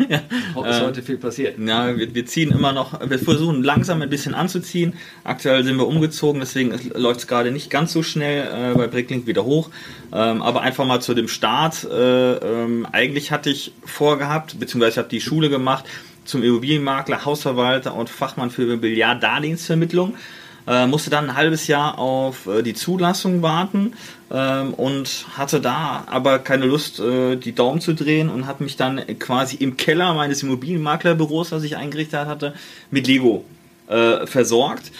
Ob 0.55 0.65
ist 0.65 0.81
heute 0.81 1.01
viel 1.01 1.17
passiert. 1.17 1.59
Ja, 1.59 1.97
wir, 1.97 2.15
wir 2.15 2.25
ziehen 2.25 2.51
immer 2.51 2.71
noch, 2.71 2.97
wir 3.09 3.19
versuchen 3.19 3.61
langsam 3.61 4.01
ein 4.01 4.09
bisschen 4.09 4.33
anzuziehen. 4.33 4.93
Aktuell 5.25 5.65
sind 5.65 5.75
wir 5.75 5.87
umgezogen, 5.87 6.39
deswegen 6.39 6.73
läuft 6.95 7.21
es 7.21 7.27
gerade 7.27 7.51
nicht 7.51 7.69
ganz 7.69 7.91
so 7.91 8.01
schnell 8.01 8.71
äh, 8.71 8.77
bei 8.77 8.87
Bricklink 8.87 9.27
wieder 9.27 9.43
hoch. 9.43 9.69
Ähm, 10.13 10.41
aber 10.41 10.61
einfach 10.61 10.85
mal 10.85 11.01
zu 11.01 11.13
dem 11.13 11.27
Start. 11.27 11.83
Äh, 11.83 12.33
ähm, 12.35 12.87
eigentlich 12.89 13.31
hatte 13.31 13.49
ich 13.49 13.73
vorgehabt, 13.83 14.57
beziehungsweise 14.59 14.91
ich 14.91 14.97
habe 14.99 15.09
die 15.09 15.21
Schule 15.21 15.49
gemacht 15.49 15.85
zum 16.23 16.41
Immobilienmakler, 16.41 17.25
Hausverwalter 17.25 17.93
und 17.95 18.09
Fachmann 18.09 18.49
für 18.49 18.77
Milliarddarlehensvermittlung. 18.77 20.15
Äh, 20.65 20.87
musste 20.87 21.09
dann 21.09 21.29
ein 21.29 21.35
halbes 21.35 21.67
Jahr 21.67 21.99
auf 21.99 22.47
äh, 22.47 22.61
die 22.61 22.73
Zulassung 22.73 23.41
warten 23.41 23.93
ähm, 24.31 24.73
und 24.73 25.25
hatte 25.35 25.59
da 25.59 26.05
aber 26.09 26.39
keine 26.39 26.65
Lust, 26.65 26.99
äh, 27.01 27.35
die 27.35 27.53
Daumen 27.53 27.81
zu 27.81 27.93
drehen 27.93 28.29
und 28.29 28.47
habe 28.47 28.63
mich 28.63 28.77
dann 28.77 29.01
quasi 29.19 29.57
im 29.57 29.75
Keller 29.75 30.13
meines 30.13 30.41
Immobilienmaklerbüros, 30.41 31.49
das 31.49 31.63
ich 31.63 31.75
eingerichtet 31.75 32.27
hatte, 32.27 32.53
mit 32.91 33.07
Lego 33.07 33.43
äh, 33.87 34.25
versorgt. 34.25 34.91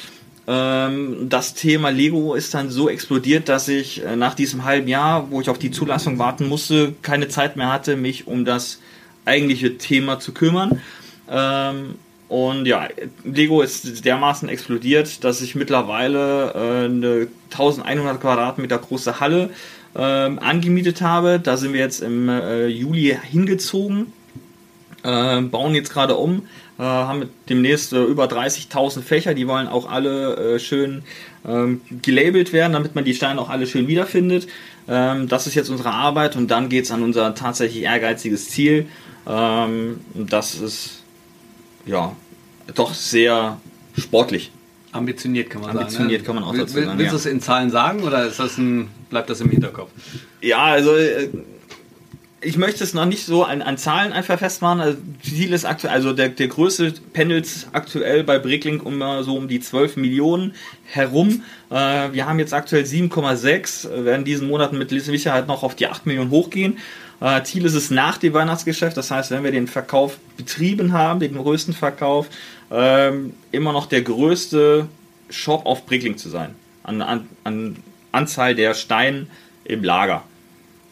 Ähm, 0.45 1.29
das 1.29 1.53
Thema 1.53 1.89
Lego 1.89 2.33
ist 2.33 2.53
dann 2.53 2.69
so 2.69 2.89
explodiert, 2.89 3.47
dass 3.47 3.69
ich 3.69 4.03
äh, 4.03 4.17
nach 4.17 4.33
diesem 4.33 4.65
halben 4.65 4.89
Jahr, 4.89 5.31
wo 5.31 5.39
ich 5.39 5.49
auf 5.49 5.59
die 5.59 5.71
Zulassung 5.71 6.19
warten 6.19 6.49
musste, 6.49 6.93
keine 7.01 7.29
Zeit 7.29 7.55
mehr 7.55 7.71
hatte, 7.71 7.95
mich 7.95 8.27
um 8.27 8.43
das 8.43 8.79
eigentliche 9.23 9.77
Thema 9.77 10.19
zu 10.19 10.33
kümmern. 10.33 10.81
Ähm, 11.29 11.95
und 12.29 12.65
ja, 12.65 12.87
Lego 13.23 13.61
ist 13.61 14.05
dermaßen 14.05 14.49
explodiert, 14.49 15.23
dass 15.23 15.41
ich 15.41 15.55
mittlerweile 15.55 16.53
äh, 16.53 16.85
eine 16.85 17.27
1100 17.51 18.19
Quadratmeter 18.19 18.77
große 18.77 19.19
Halle 19.19 19.49
ähm, 19.95 20.39
angemietet 20.39 21.01
habe. 21.01 21.39
Da 21.39 21.57
sind 21.57 21.73
wir 21.73 21.79
jetzt 21.79 22.01
im 22.01 22.29
äh, 22.29 22.67
Juli 22.67 23.17
hingezogen, 23.29 24.13
äh, 25.03 25.41
bauen 25.41 25.75
jetzt 25.75 25.93
gerade 25.93 26.15
um, 26.15 26.47
äh, 26.79 26.83
haben 26.83 27.29
demnächst 27.49 27.93
äh, 27.93 28.03
über 28.03 28.25
30.000 28.25 29.01
Fächer. 29.01 29.33
Die 29.33 29.47
wollen 29.47 29.67
auch 29.67 29.89
alle 29.89 30.55
äh, 30.55 30.59
schön 30.59 31.03
ähm, 31.45 31.81
gelabelt 32.01 32.53
werden, 32.53 32.73
damit 32.73 32.95
man 32.95 33.05
die 33.05 33.13
Steine 33.13 33.39
auch 33.39 33.49
alle 33.49 33.67
schön 33.67 33.87
wiederfindet. 33.87 34.47
Ähm, 34.87 35.27
das 35.27 35.45
ist 35.45 35.55
jetzt 35.55 35.69
unsere 35.69 35.91
Arbeit 35.91 36.35
und 36.35 36.49
dann 36.49 36.69
geht 36.69 36.85
es 36.85 36.91
an 36.91 37.03
unser 37.03 37.35
tatsächlich 37.35 37.83
ehrgeiziges 37.83 38.49
Ziel. 38.49 38.87
Ähm, 39.27 39.99
das 40.15 40.55
ist 40.55 41.02
ja 41.85 42.15
doch 42.75 42.93
sehr 42.93 43.57
sportlich. 43.97 44.51
Ambitioniert 44.91 45.49
kann 45.49 45.61
man 45.61 45.71
Ambitioniert 45.71 46.21
sagen. 46.21 46.25
kann 46.25 46.35
man 46.35 46.43
auch 46.43 46.55
dazu 46.55 46.81
sagen, 46.81 46.99
Willst 46.99 47.13
du 47.13 47.17
es 47.17 47.25
in 47.25 47.41
Zahlen 47.41 47.71
sagen 47.71 48.03
oder 48.03 48.27
ist 48.27 48.39
das 48.39 48.57
ein, 48.57 48.89
bleibt 49.09 49.29
das 49.29 49.41
im 49.41 49.49
Hinterkopf? 49.49 49.89
Ja, 50.39 50.63
also 50.65 50.95
äh, 50.95 51.29
ich 52.43 52.57
möchte 52.57 52.83
es 52.83 52.93
noch 52.93 53.05
nicht 53.05 53.25
so 53.25 53.43
an, 53.43 53.61
an 53.61 53.77
Zahlen 53.77 54.13
einfach 54.13 54.37
festmachen. 54.37 54.81
Also, 54.81 54.97
Ziel 55.23 55.53
ist 55.53 55.65
aktuell, 55.65 55.93
also 55.93 56.13
der, 56.13 56.29
der 56.29 56.47
größte 56.47 56.93
pendelt 57.13 57.47
aktuell 57.71 58.23
bei 58.23 58.39
Bricklink 58.39 58.85
um 58.85 59.01
äh, 59.01 59.23
so 59.23 59.35
um 59.35 59.47
die 59.47 59.59
12 59.59 59.97
Millionen 59.97 60.53
herum. 60.85 61.43
Äh, 61.69 62.11
wir 62.11 62.27
haben 62.27 62.39
jetzt 62.39 62.53
aktuell 62.53 62.83
7,6, 62.83 63.89
äh, 63.89 64.05
werden 64.05 64.25
diesen 64.25 64.47
Monaten 64.47 64.77
mit 64.77 64.89
Sicherheit 64.89 65.47
noch 65.47 65.63
auf 65.63 65.75
die 65.75 65.87
8 65.87 66.05
Millionen 66.05 66.29
hochgehen. 66.29 66.77
Äh, 67.23 67.41
Ziel 67.43 67.63
ist 67.63 67.73
es 67.73 67.89
nach 67.89 68.17
dem 68.17 68.33
Weihnachtsgeschäft, 68.33 68.97
das 68.97 69.09
heißt, 69.09 69.31
wenn 69.31 69.45
wir 69.45 69.51
den 69.51 69.67
Verkauf 69.67 70.17
betrieben 70.35 70.91
haben, 70.91 71.21
den 71.21 71.35
größten 71.35 71.73
Verkauf, 71.73 72.27
ähm, 72.69 73.33
immer 73.53 73.71
noch 73.71 73.85
der 73.85 74.01
größte 74.01 74.89
Shop 75.29 75.65
auf 75.65 75.85
Bricklink 75.85 76.19
zu 76.19 76.27
sein. 76.27 76.53
An, 76.83 77.01
an, 77.01 77.29
an 77.45 77.77
Anzahl 78.11 78.55
der 78.55 78.73
Steine 78.73 79.27
im 79.63 79.85
Lager. 79.85 80.23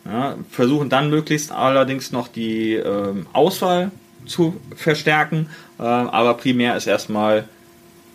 Ja, 0.06 0.38
versuchen 0.50 0.90
dann 0.90 1.10
möglichst 1.10 1.52
allerdings 1.52 2.14
noch 2.14 2.30
die 2.30 2.76
ähm, 2.76 3.28
Auswahl 3.34 3.92
zu 4.26 4.56
verstärken, 4.76 5.50
ähm, 5.80 5.86
aber 5.86 6.36
primär 6.36 6.78
ist 6.78 6.88
erstmal 6.88 7.50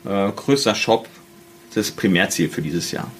äh, 0.06 0.30
größter 0.34 0.74
Shop 0.74 1.06
das 1.74 1.90
Primärziel 1.90 2.48
für 2.48 2.62
dieses 2.62 2.90
Jahr. 2.92 3.10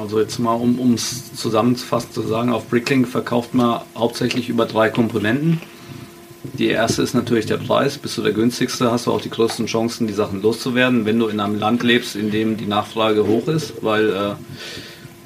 Also 0.00 0.20
jetzt 0.20 0.38
mal, 0.38 0.54
um 0.54 0.94
es 0.94 1.34
zusammenfassend 1.34 2.12
zu 2.12 2.22
sagen, 2.22 2.52
auf 2.52 2.68
Bricklink 2.68 3.08
verkauft 3.08 3.54
man 3.54 3.80
hauptsächlich 3.96 4.48
über 4.48 4.66
drei 4.66 4.90
Komponenten. 4.90 5.60
Die 6.54 6.68
erste 6.68 7.02
ist 7.02 7.14
natürlich 7.14 7.46
der 7.46 7.56
Preis. 7.56 7.98
Bist 7.98 8.18
du 8.18 8.22
der 8.22 8.32
günstigste, 8.32 8.90
hast 8.90 9.06
du 9.06 9.12
auch 9.12 9.20
die 9.20 9.30
größten 9.30 9.66
Chancen, 9.66 10.06
die 10.06 10.12
Sachen 10.12 10.42
loszuwerden, 10.42 11.06
wenn 11.06 11.18
du 11.18 11.28
in 11.28 11.40
einem 11.40 11.58
Land 11.58 11.82
lebst, 11.82 12.16
in 12.16 12.30
dem 12.30 12.56
die 12.56 12.66
Nachfrage 12.66 13.26
hoch 13.26 13.48
ist, 13.48 13.82
weil 13.82 14.10
äh, 14.10 14.34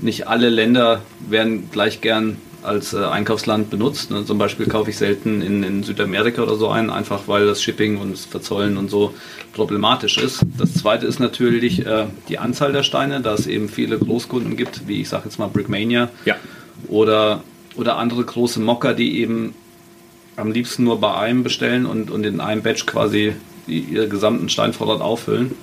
nicht 0.01 0.29
alle 0.29 0.51
Länder 0.51 1.03
werden 1.29 1.71
gleich 1.73 2.01
gern 2.01 2.37
als 2.63 2.93
äh, 2.93 2.99
Einkaufsland 3.05 3.71
benutzt. 3.71 4.11
Ne? 4.11 4.25
Zum 4.25 4.39
Beispiel 4.39 4.67
kaufe 4.67 4.91
ich 4.91 4.97
selten 4.97 5.43
in, 5.43 5.63
in 5.63 5.83
Südamerika 5.83 6.43
oder 6.43 6.57
so 6.57 6.69
ein, 6.69 6.91
einfach 6.91 7.23
weil 7.27 7.47
das 7.47 7.63
Shipping 7.63 7.99
und 7.99 8.13
das 8.13 8.25
Verzollen 8.25 8.77
und 8.77 8.91
so 8.91 9.15
problematisch 9.55 10.19
ist. 10.19 10.41
Das 10.59 10.75
zweite 10.75 11.07
ist 11.07 11.19
natürlich 11.21 11.87
äh, 11.87 12.07
die 12.29 12.39
Anzahl 12.39 12.73
der 12.73 12.83
Steine, 12.83 13.21
da 13.21 13.35
es 13.35 13.47
eben 13.47 13.69
viele 13.69 13.99
Großkunden 13.99 14.57
gibt, 14.57 14.89
wie 14.89 15.01
ich 15.01 15.09
sage 15.09 15.25
jetzt 15.27 15.39
mal 15.39 15.49
Brickmania 15.49 16.11
Ja. 16.25 16.37
oder, 16.89 17.43
oder 17.77 17.97
andere 17.99 18.25
große 18.25 18.61
Mocker, 18.61 18.95
die 18.95 19.21
eben 19.21 19.55
am 20.37 20.53
liebsten 20.53 20.85
nur 20.85 21.01
bei 21.01 21.15
einem 21.15 21.43
bestellen 21.43 21.87
und, 21.87 22.11
und 22.11 22.25
in 22.27 22.41
einem 22.41 22.63
Batch 22.63 22.85
quasi 22.87 23.35
die, 23.67 23.81
ihre 23.81 24.09
gesamten 24.09 24.49
Steinvorrat 24.49 25.01
auffüllen. 25.01 25.55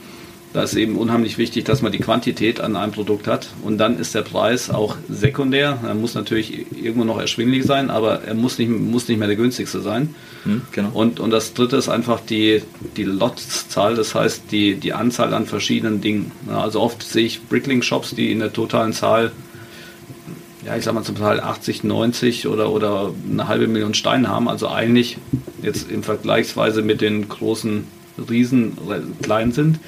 Da 0.53 0.61
ist 0.61 0.75
eben 0.75 0.97
unheimlich 0.97 1.39
wichtig, 1.39 1.65
dass 1.65 1.81
man 1.81 1.91
die 1.91 1.97
Quantität 1.97 2.61
an 2.61 2.75
einem 2.75 2.91
Produkt 2.91 3.25
hat. 3.27 3.47
Und 3.63 3.79
dann 3.79 3.97
ist 3.97 4.13
der 4.13 4.21
Preis 4.21 4.69
auch 4.69 4.97
sekundär. 5.09 5.79
Er 5.83 5.95
muss 5.95 6.13
natürlich 6.13 6.67
irgendwo 6.79 7.05
noch 7.05 7.19
erschwinglich 7.19 7.63
sein, 7.65 7.89
aber 7.89 8.21
er 8.23 8.35
muss 8.35 8.59
nicht, 8.59 8.69
muss 8.69 9.07
nicht 9.07 9.17
mehr 9.17 9.27
der 9.27 9.35
günstigste 9.37 9.81
sein. 9.81 10.13
genau. 10.71 10.89
Und, 10.93 11.19
und 11.19 11.31
das 11.31 11.55
dritte 11.55 11.75
ist 11.77 11.89
einfach 11.89 12.19
die, 12.19 12.61
die 12.97 13.03
Lotszahl, 13.03 13.95
das 13.95 14.13
heißt 14.13 14.43
die, 14.51 14.75
die 14.75 14.93
Anzahl 14.93 15.33
an 15.33 15.47
verschiedenen 15.47 16.01
Dingen. 16.01 16.31
Also 16.47 16.81
oft 16.81 17.01
sehe 17.01 17.25
ich 17.25 17.41
Bricklink-Shops, 17.47 18.13
die 18.13 18.31
in 18.31 18.37
der 18.37 18.53
totalen 18.53 18.93
Zahl, 18.93 19.31
ja, 20.65 20.77
ich 20.77 20.83
sag 20.83 20.93
mal 20.93 21.03
zum 21.03 21.15
Teil 21.17 21.39
80, 21.39 21.83
90 21.83 22.47
oder, 22.47 22.71
oder 22.71 23.11
eine 23.31 23.47
halbe 23.47 23.67
Million 23.67 23.93
Steine 23.95 24.29
haben. 24.29 24.47
Also 24.47 24.69
eigentlich 24.69 25.17
jetzt 25.63 25.89
im 25.89 26.03
Vergleichsweise 26.03 26.83
mit 26.83 27.01
den 27.01 27.27
großen 27.27 27.85
Riesen 28.29 28.77
re- 28.87 29.01
klein 29.23 29.51
sind. 29.51 29.79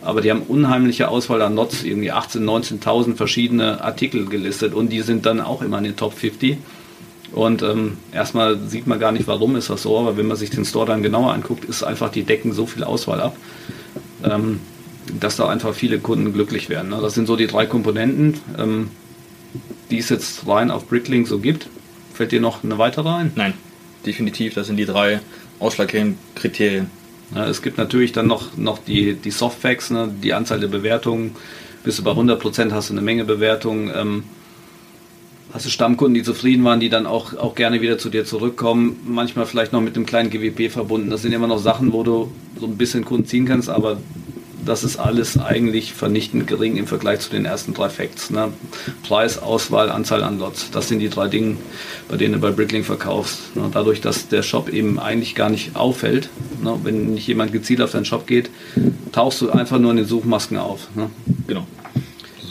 Aber 0.00 0.20
die 0.20 0.30
haben 0.30 0.42
unheimliche 0.42 1.08
Auswahl 1.08 1.42
an 1.42 1.54
Lots, 1.54 1.82
irgendwie 1.84 2.12
18.000, 2.12 2.80
19.000 2.80 3.16
verschiedene 3.16 3.82
Artikel 3.82 4.26
gelistet 4.26 4.74
und 4.74 4.90
die 4.90 5.00
sind 5.02 5.26
dann 5.26 5.40
auch 5.40 5.62
immer 5.62 5.78
in 5.78 5.84
den 5.84 5.96
Top 5.96 6.14
50. 6.14 6.58
Und 7.32 7.62
ähm, 7.62 7.96
erstmal 8.12 8.58
sieht 8.58 8.86
man 8.86 9.00
gar 9.00 9.10
nicht, 9.10 9.26
warum 9.26 9.56
ist 9.56 9.70
das 9.70 9.82
so, 9.82 9.98
aber 9.98 10.16
wenn 10.16 10.26
man 10.26 10.36
sich 10.36 10.50
den 10.50 10.64
Store 10.64 10.86
dann 10.86 11.02
genauer 11.02 11.32
anguckt, 11.32 11.64
ist 11.64 11.82
einfach 11.82 12.10
die 12.10 12.24
Decken 12.24 12.52
so 12.52 12.66
viel 12.66 12.84
Auswahl 12.84 13.20
ab, 13.20 13.36
ähm, 14.22 14.60
dass 15.18 15.36
da 15.36 15.48
einfach 15.48 15.74
viele 15.74 15.98
Kunden 15.98 16.32
glücklich 16.32 16.68
werden. 16.68 16.90
Ne? 16.90 16.98
Das 17.00 17.14
sind 17.14 17.26
so 17.26 17.36
die 17.36 17.46
drei 17.46 17.64
Komponenten, 17.64 18.40
ähm, 18.58 18.90
die 19.90 19.98
es 19.98 20.10
jetzt 20.10 20.46
rein 20.46 20.70
auf 20.70 20.88
Bricklink 20.88 21.26
so 21.26 21.38
gibt. 21.38 21.68
Fällt 22.12 22.32
dir 22.32 22.40
noch 22.40 22.62
eine 22.62 22.76
weitere 22.76 23.08
ein? 23.08 23.32
Nein, 23.34 23.54
definitiv, 24.04 24.54
das 24.54 24.66
sind 24.66 24.76
die 24.76 24.84
drei 24.84 25.20
ausschlaggebenden 25.58 26.18
Kriterien. 26.34 26.90
Ja, 27.34 27.46
es 27.46 27.62
gibt 27.62 27.78
natürlich 27.78 28.12
dann 28.12 28.26
noch, 28.26 28.56
noch 28.56 28.78
die, 28.78 29.14
die 29.14 29.30
Softfacts, 29.30 29.90
ne, 29.90 30.12
die 30.22 30.34
Anzahl 30.34 30.60
der 30.60 30.68
Bewertungen. 30.68 31.34
Bis 31.84 31.96
du 31.96 32.04
bei 32.04 32.12
100% 32.12 32.72
hast 32.72 32.90
du 32.90 32.94
eine 32.94 33.02
Menge 33.02 33.24
Bewertungen. 33.24 33.90
Ähm, 33.94 34.24
hast 35.52 35.66
du 35.66 35.70
Stammkunden, 35.70 36.14
die 36.14 36.22
zufrieden 36.22 36.64
waren, 36.64 36.80
die 36.80 36.88
dann 36.88 37.06
auch, 37.06 37.34
auch 37.34 37.54
gerne 37.54 37.80
wieder 37.80 37.98
zu 37.98 38.10
dir 38.10 38.24
zurückkommen. 38.24 39.00
Manchmal 39.06 39.46
vielleicht 39.46 39.72
noch 39.72 39.80
mit 39.80 39.96
einem 39.96 40.06
kleinen 40.06 40.30
GWP 40.30 40.70
verbunden. 40.70 41.10
Das 41.10 41.22
sind 41.22 41.32
immer 41.32 41.46
noch 41.46 41.58
Sachen, 41.58 41.92
wo 41.92 42.02
du 42.02 42.30
so 42.60 42.66
ein 42.66 42.76
bisschen 42.76 43.04
Kunden 43.04 43.26
ziehen 43.26 43.46
kannst, 43.46 43.68
aber 43.68 43.98
das 44.64 44.84
ist 44.84 44.96
alles 44.96 45.38
eigentlich 45.38 45.94
vernichtend 45.94 46.46
gering 46.46 46.76
im 46.76 46.86
Vergleich 46.86 47.20
zu 47.20 47.30
den 47.30 47.44
ersten 47.44 47.74
drei 47.74 47.88
Facts. 47.88 48.30
Ne? 48.30 48.52
Preis, 49.06 49.38
Auswahl, 49.38 49.90
Anzahl 49.90 50.22
an 50.22 50.38
Lots. 50.38 50.70
Das 50.70 50.88
sind 50.88 51.00
die 51.00 51.08
drei 51.08 51.28
Dinge, 51.28 51.56
bei 52.08 52.16
denen 52.16 52.34
du 52.34 52.40
bei 52.40 52.50
Bricklink 52.50 52.86
verkaufst. 52.86 53.56
Ne? 53.56 53.68
Dadurch, 53.72 54.00
dass 54.00 54.28
der 54.28 54.42
Shop 54.42 54.68
eben 54.68 54.98
eigentlich 54.98 55.34
gar 55.34 55.50
nicht 55.50 55.76
auffällt, 55.76 56.28
ne? 56.62 56.78
wenn 56.82 57.14
nicht 57.14 57.26
jemand 57.26 57.52
gezielt 57.52 57.80
auf 57.80 57.92
deinen 57.92 58.04
Shop 58.04 58.26
geht, 58.26 58.50
tauchst 59.12 59.40
du 59.40 59.50
einfach 59.50 59.78
nur 59.78 59.90
in 59.90 59.98
den 59.98 60.06
Suchmasken 60.06 60.58
auf. 60.58 60.88
Ne? 60.94 61.10
Genau. 61.46 61.66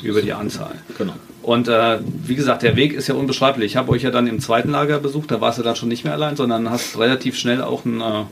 Über 0.03 0.21
die 0.21 0.33
Anzahl. 0.33 0.75
Genau. 0.97 1.13
Und 1.43 1.67
äh, 1.67 1.99
wie 2.03 2.35
gesagt, 2.35 2.61
der 2.61 2.75
Weg 2.75 2.93
ist 2.93 3.07
ja 3.07 3.15
unbeschreiblich. 3.15 3.71
Ich 3.71 3.75
habe 3.75 3.91
euch 3.91 4.03
ja 4.03 4.11
dann 4.11 4.27
im 4.27 4.39
zweiten 4.39 4.69
Lager 4.69 4.99
besucht, 4.99 5.31
da 5.31 5.41
warst 5.41 5.57
du 5.57 5.63
dann 5.63 5.75
schon 5.75 5.89
nicht 5.89 6.03
mehr 6.03 6.13
allein, 6.13 6.35
sondern 6.35 6.69
hast 6.69 6.99
relativ 6.99 7.37
schnell 7.37 7.63
auch 7.63 7.83
ein, 7.85 7.99
äh, 7.99 8.25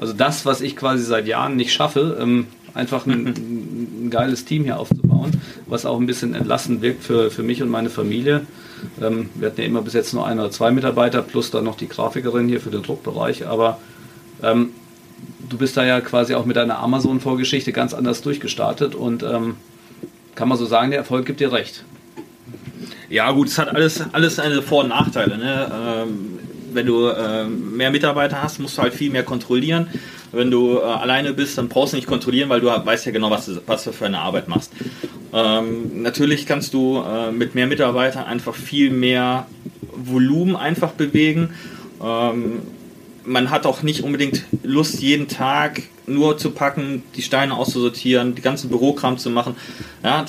also 0.00 0.12
das, 0.12 0.44
was 0.44 0.60
ich 0.60 0.76
quasi 0.76 1.04
seit 1.04 1.26
Jahren 1.26 1.56
nicht 1.56 1.72
schaffe, 1.72 2.18
ähm, 2.20 2.46
einfach 2.74 3.06
ein, 3.06 3.26
ein, 3.26 4.10
geiles 4.10 4.44
Team 4.44 4.64
hier 4.64 4.78
aufzubauen, 4.78 5.32
was 5.66 5.86
auch 5.86 5.98
ein 5.98 6.06
bisschen 6.06 6.34
entlastend 6.34 6.82
wirkt 6.82 7.04
für, 7.04 7.30
für 7.30 7.42
mich 7.42 7.62
und 7.62 7.68
meine 7.68 7.90
Familie. 7.90 8.46
Ähm, 9.00 9.30
wir 9.34 9.48
hatten 9.48 9.60
ja 9.60 9.66
immer 9.66 9.82
bis 9.82 9.94
jetzt 9.94 10.14
nur 10.14 10.26
ein 10.26 10.38
oder 10.38 10.50
zwei 10.50 10.70
Mitarbeiter, 10.70 11.22
plus 11.22 11.50
dann 11.50 11.64
noch 11.64 11.76
die 11.76 11.88
Grafikerin 11.88 12.48
hier 12.48 12.60
für 12.60 12.70
den 12.70 12.82
Druckbereich, 12.82 13.46
aber 13.46 13.78
ähm, 14.42 14.70
du 15.48 15.58
bist 15.58 15.76
da 15.76 15.84
ja 15.84 16.00
quasi 16.00 16.34
auch 16.34 16.44
mit 16.44 16.56
deiner 16.56 16.78
Amazon-Vorgeschichte 16.78 17.72
ganz 17.72 17.94
anders 17.94 18.22
durchgestartet 18.22 18.94
und 18.94 19.22
ähm, 19.22 19.56
kann 20.34 20.48
man 20.48 20.58
so 20.58 20.66
sagen, 20.66 20.90
der 20.90 21.00
Erfolg 21.00 21.26
gibt 21.26 21.40
dir 21.40 21.52
recht. 21.52 21.84
Ja, 23.08 23.30
gut, 23.32 23.48
es 23.48 23.58
hat 23.58 23.74
alles, 23.74 24.02
alles 24.12 24.36
seine 24.36 24.62
Vor- 24.62 24.82
und 24.82 24.90
Nachteile. 24.90 25.38
Ne? 25.38 25.72
Ähm, 25.72 26.38
wenn 26.72 26.86
du 26.86 27.08
ähm, 27.08 27.76
mehr 27.76 27.90
Mitarbeiter 27.90 28.42
hast, 28.42 28.60
musst 28.60 28.76
du 28.78 28.82
halt 28.82 28.94
viel 28.94 29.10
mehr 29.10 29.22
kontrollieren. 29.22 29.88
Wenn 30.32 30.50
du 30.50 30.78
äh, 30.78 30.82
alleine 30.82 31.32
bist, 31.32 31.58
dann 31.58 31.68
brauchst 31.68 31.92
du 31.92 31.96
nicht 31.96 32.06
kontrollieren, 32.06 32.48
weil 32.48 32.60
du 32.60 32.68
weißt 32.68 33.06
ja 33.06 33.12
genau, 33.12 33.30
was 33.30 33.46
du, 33.46 33.60
was 33.66 33.84
du 33.84 33.92
für 33.92 34.06
eine 34.06 34.18
Arbeit 34.18 34.48
machst. 34.48 34.72
Ähm, 35.32 36.02
natürlich 36.02 36.46
kannst 36.46 36.74
du 36.74 37.02
äh, 37.02 37.30
mit 37.32 37.54
mehr 37.54 37.66
Mitarbeitern 37.66 38.24
einfach 38.24 38.54
viel 38.54 38.90
mehr 38.90 39.46
Volumen 39.94 40.56
einfach 40.56 40.92
bewegen. 40.92 41.50
Ähm, 42.02 42.62
man 43.24 43.50
hat 43.50 43.66
auch 43.66 43.82
nicht 43.82 44.02
unbedingt 44.02 44.44
Lust, 44.62 45.00
jeden 45.00 45.28
Tag 45.28 45.82
nur 46.06 46.38
zu 46.38 46.50
packen, 46.50 47.02
die 47.14 47.22
Steine 47.22 47.54
auszusortieren, 47.54 48.34
die 48.34 48.42
ganzen 48.42 48.70
Bürokram 48.70 49.18
zu 49.18 49.28
machen. 49.30 49.54
Ja, 50.02 50.24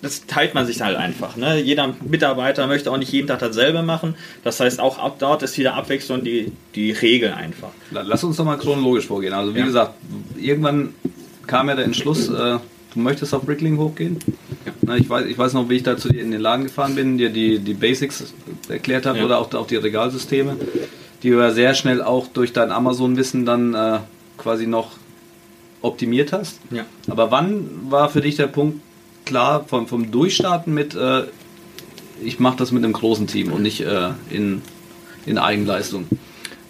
das 0.00 0.26
teilt 0.26 0.54
man 0.54 0.66
sich 0.66 0.80
halt 0.80 0.96
einfach. 0.96 1.36
Ne? 1.36 1.60
Jeder 1.60 1.94
Mitarbeiter 2.08 2.66
möchte 2.66 2.90
auch 2.92 2.98
nicht 2.98 3.12
jeden 3.12 3.26
Tag 3.26 3.40
dasselbe 3.40 3.82
machen. 3.82 4.14
Das 4.44 4.60
heißt, 4.60 4.80
auch 4.80 4.98
ab 4.98 5.16
dort 5.18 5.42
ist 5.42 5.58
wieder 5.58 5.74
Abwechslung 5.74 6.22
die, 6.22 6.52
die 6.74 6.92
Regel 6.92 7.32
einfach. 7.32 7.70
Lass 7.90 8.22
uns 8.22 8.36
doch 8.36 8.44
mal 8.44 8.58
chronologisch 8.58 9.06
vorgehen. 9.06 9.32
Also 9.32 9.54
wie 9.54 9.60
ja. 9.60 9.66
gesagt, 9.66 9.94
irgendwann 10.36 10.94
kam 11.46 11.68
ja 11.68 11.74
der 11.74 11.84
Entschluss, 11.84 12.28
äh, 12.28 12.58
du 12.94 13.00
möchtest 13.00 13.34
auf 13.34 13.42
Brickling 13.42 13.76
hochgehen. 13.78 14.18
Ja. 14.64 14.72
Na, 14.82 14.96
ich, 14.96 15.10
weiß, 15.10 15.26
ich 15.26 15.36
weiß 15.36 15.54
noch, 15.54 15.68
wie 15.68 15.76
ich 15.76 15.82
da 15.82 15.96
zu 15.96 16.10
dir 16.10 16.22
in 16.22 16.30
den 16.30 16.40
Laden 16.40 16.64
gefahren 16.64 16.94
bin, 16.94 17.18
dir 17.18 17.30
die, 17.30 17.58
die 17.58 17.74
Basics 17.74 18.32
erklärt 18.68 19.04
habe 19.04 19.18
ja. 19.18 19.24
oder 19.24 19.38
auch, 19.38 19.52
auch 19.54 19.66
die 19.66 19.76
Regalsysteme, 19.76 20.56
die 21.24 21.30
du 21.30 21.38
ja 21.38 21.50
sehr 21.50 21.74
schnell 21.74 22.02
auch 22.02 22.28
durch 22.28 22.52
dein 22.52 22.70
Amazon-Wissen 22.70 23.44
dann 23.44 23.74
äh, 23.74 23.98
quasi 24.36 24.68
noch 24.68 24.92
optimiert 25.82 26.32
hast. 26.32 26.60
Ja. 26.70 26.84
Aber 27.08 27.32
wann 27.32 27.68
war 27.88 28.10
für 28.10 28.20
dich 28.20 28.36
der 28.36 28.46
Punkt, 28.46 28.80
klar 29.28 29.64
vom, 29.68 29.86
vom 29.86 30.10
Durchstarten 30.10 30.74
mit, 30.74 30.94
äh, 30.94 31.24
ich 32.22 32.40
mache 32.40 32.56
das 32.56 32.72
mit 32.72 32.82
einem 32.82 32.94
großen 32.94 33.26
Team 33.26 33.52
und 33.52 33.62
nicht 33.62 33.82
äh, 33.82 34.10
in, 34.30 34.62
in 35.26 35.38
Eigenleistung? 35.38 36.06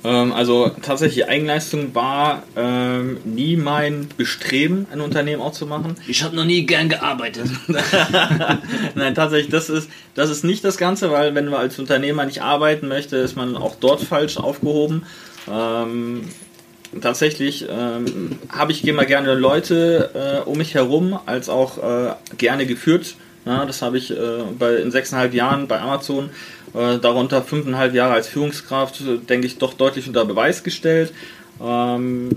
Ähm, 0.04 0.32
also 0.32 0.70
tatsächlich 0.82 1.28
Eigenleistung 1.28 1.94
war 1.94 2.42
ähm, 2.56 3.18
nie 3.24 3.56
mein 3.56 4.08
Bestreben, 4.16 4.86
ein 4.92 5.00
Unternehmen 5.00 5.40
auch 5.40 5.52
zu 5.52 5.66
machen. 5.66 5.94
Ich 6.08 6.22
habe 6.24 6.34
noch 6.34 6.44
nie 6.44 6.66
gern 6.66 6.88
gearbeitet. 6.88 7.48
Nein, 8.94 9.14
tatsächlich, 9.14 9.50
das 9.50 9.70
ist, 9.70 9.88
das 10.14 10.28
ist 10.28 10.44
nicht 10.44 10.64
das 10.64 10.76
Ganze, 10.78 11.10
weil 11.12 11.34
wenn 11.36 11.46
man 11.46 11.60
als 11.60 11.78
Unternehmer 11.78 12.26
nicht 12.26 12.42
arbeiten 12.42 12.88
möchte, 12.88 13.16
ist 13.16 13.36
man 13.36 13.56
auch 13.56 13.76
dort 13.76 14.00
falsch 14.00 14.36
aufgehoben. 14.36 15.04
Ähm, 15.48 16.22
tatsächlich 17.00 17.66
ähm, 17.68 18.38
habe 18.48 18.72
ich 18.72 18.86
immer 18.86 19.04
gerne 19.04 19.34
Leute 19.34 20.42
äh, 20.44 20.48
um 20.48 20.58
mich 20.58 20.74
herum, 20.74 21.18
als 21.26 21.48
auch 21.48 21.78
äh, 21.78 22.14
gerne 22.36 22.66
geführt. 22.66 23.14
Ja, 23.44 23.64
das 23.64 23.82
habe 23.82 23.98
ich 23.98 24.10
äh, 24.10 24.16
bei, 24.58 24.76
in 24.76 24.90
sechseinhalb 24.90 25.32
Jahren 25.32 25.68
bei 25.68 25.80
Amazon, 25.80 26.30
äh, 26.74 26.98
darunter 26.98 27.42
fünfeinhalb 27.42 27.94
Jahre 27.94 28.14
als 28.14 28.28
Führungskraft, 28.28 29.02
denke 29.28 29.46
ich, 29.46 29.58
doch 29.58 29.74
deutlich 29.74 30.06
unter 30.06 30.24
Beweis 30.24 30.62
gestellt. 30.62 31.12
Ähm, 31.62 32.30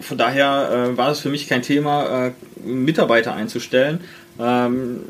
von 0.00 0.18
daher 0.18 0.90
äh, 0.92 0.96
war 0.96 1.10
es 1.10 1.20
für 1.20 1.28
mich 1.28 1.48
kein 1.48 1.62
Thema, 1.62 2.28
äh, 2.28 2.32
Mitarbeiter 2.64 3.34
einzustellen. 3.34 4.00
Ähm, 4.38 5.00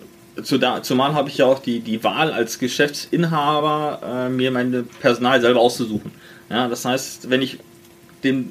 zumal 0.42 1.14
habe 1.14 1.28
ich 1.28 1.38
ja 1.38 1.46
auch 1.46 1.60
die, 1.60 1.80
die 1.80 2.02
Wahl 2.04 2.32
als 2.32 2.58
Geschäftsinhaber, 2.58 4.28
mir 4.30 4.50
mein 4.50 4.86
Personal 5.00 5.40
selber 5.40 5.60
auszusuchen. 5.60 6.12
Ja, 6.50 6.68
das 6.68 6.84
heißt, 6.84 7.30
wenn 7.30 7.40
ich 7.40 7.58
den 8.24 8.50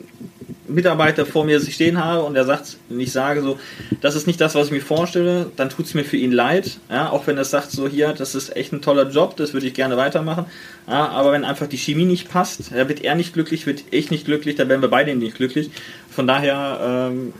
Mitarbeiter 0.67 1.25
vor 1.25 1.45
mir 1.45 1.59
stehen 1.59 2.03
habe 2.03 2.23
und 2.23 2.35
er 2.35 2.45
sagt, 2.45 2.77
und 2.89 2.99
ich 2.99 3.11
sage 3.11 3.41
so, 3.41 3.59
das 4.01 4.15
ist 4.15 4.27
nicht 4.27 4.41
das, 4.41 4.55
was 4.55 4.67
ich 4.67 4.71
mir 4.71 4.81
vorstelle, 4.81 5.51
dann 5.55 5.69
tut 5.69 5.85
es 5.85 5.93
mir 5.93 6.03
für 6.03 6.17
ihn 6.17 6.31
leid. 6.31 6.79
Ja, 6.89 7.09
auch 7.09 7.27
wenn 7.27 7.37
er 7.37 7.45
sagt, 7.45 7.71
so 7.71 7.87
hier, 7.87 8.13
das 8.13 8.35
ist 8.35 8.55
echt 8.55 8.73
ein 8.73 8.81
toller 8.81 9.09
Job, 9.09 9.35
das 9.37 9.53
würde 9.53 9.67
ich 9.67 9.73
gerne 9.73 9.97
weitermachen. 9.97 10.45
Ja, 10.87 11.07
aber 11.09 11.31
wenn 11.31 11.45
einfach 11.45 11.67
die 11.67 11.77
Chemie 11.77 12.05
nicht 12.05 12.29
passt, 12.29 12.71
da 12.71 12.87
wird 12.87 13.03
er 13.03 13.15
nicht 13.15 13.33
glücklich, 13.33 13.65
wird 13.65 13.83
ich 13.91 14.11
nicht 14.11 14.25
glücklich, 14.25 14.55
dann 14.55 14.69
werden 14.69 14.81
wir 14.81 14.89
beide 14.89 15.15
nicht 15.15 15.35
glücklich. 15.35 15.69
Von 16.09 16.27
daher 16.27 17.09
ähm, 17.11 17.33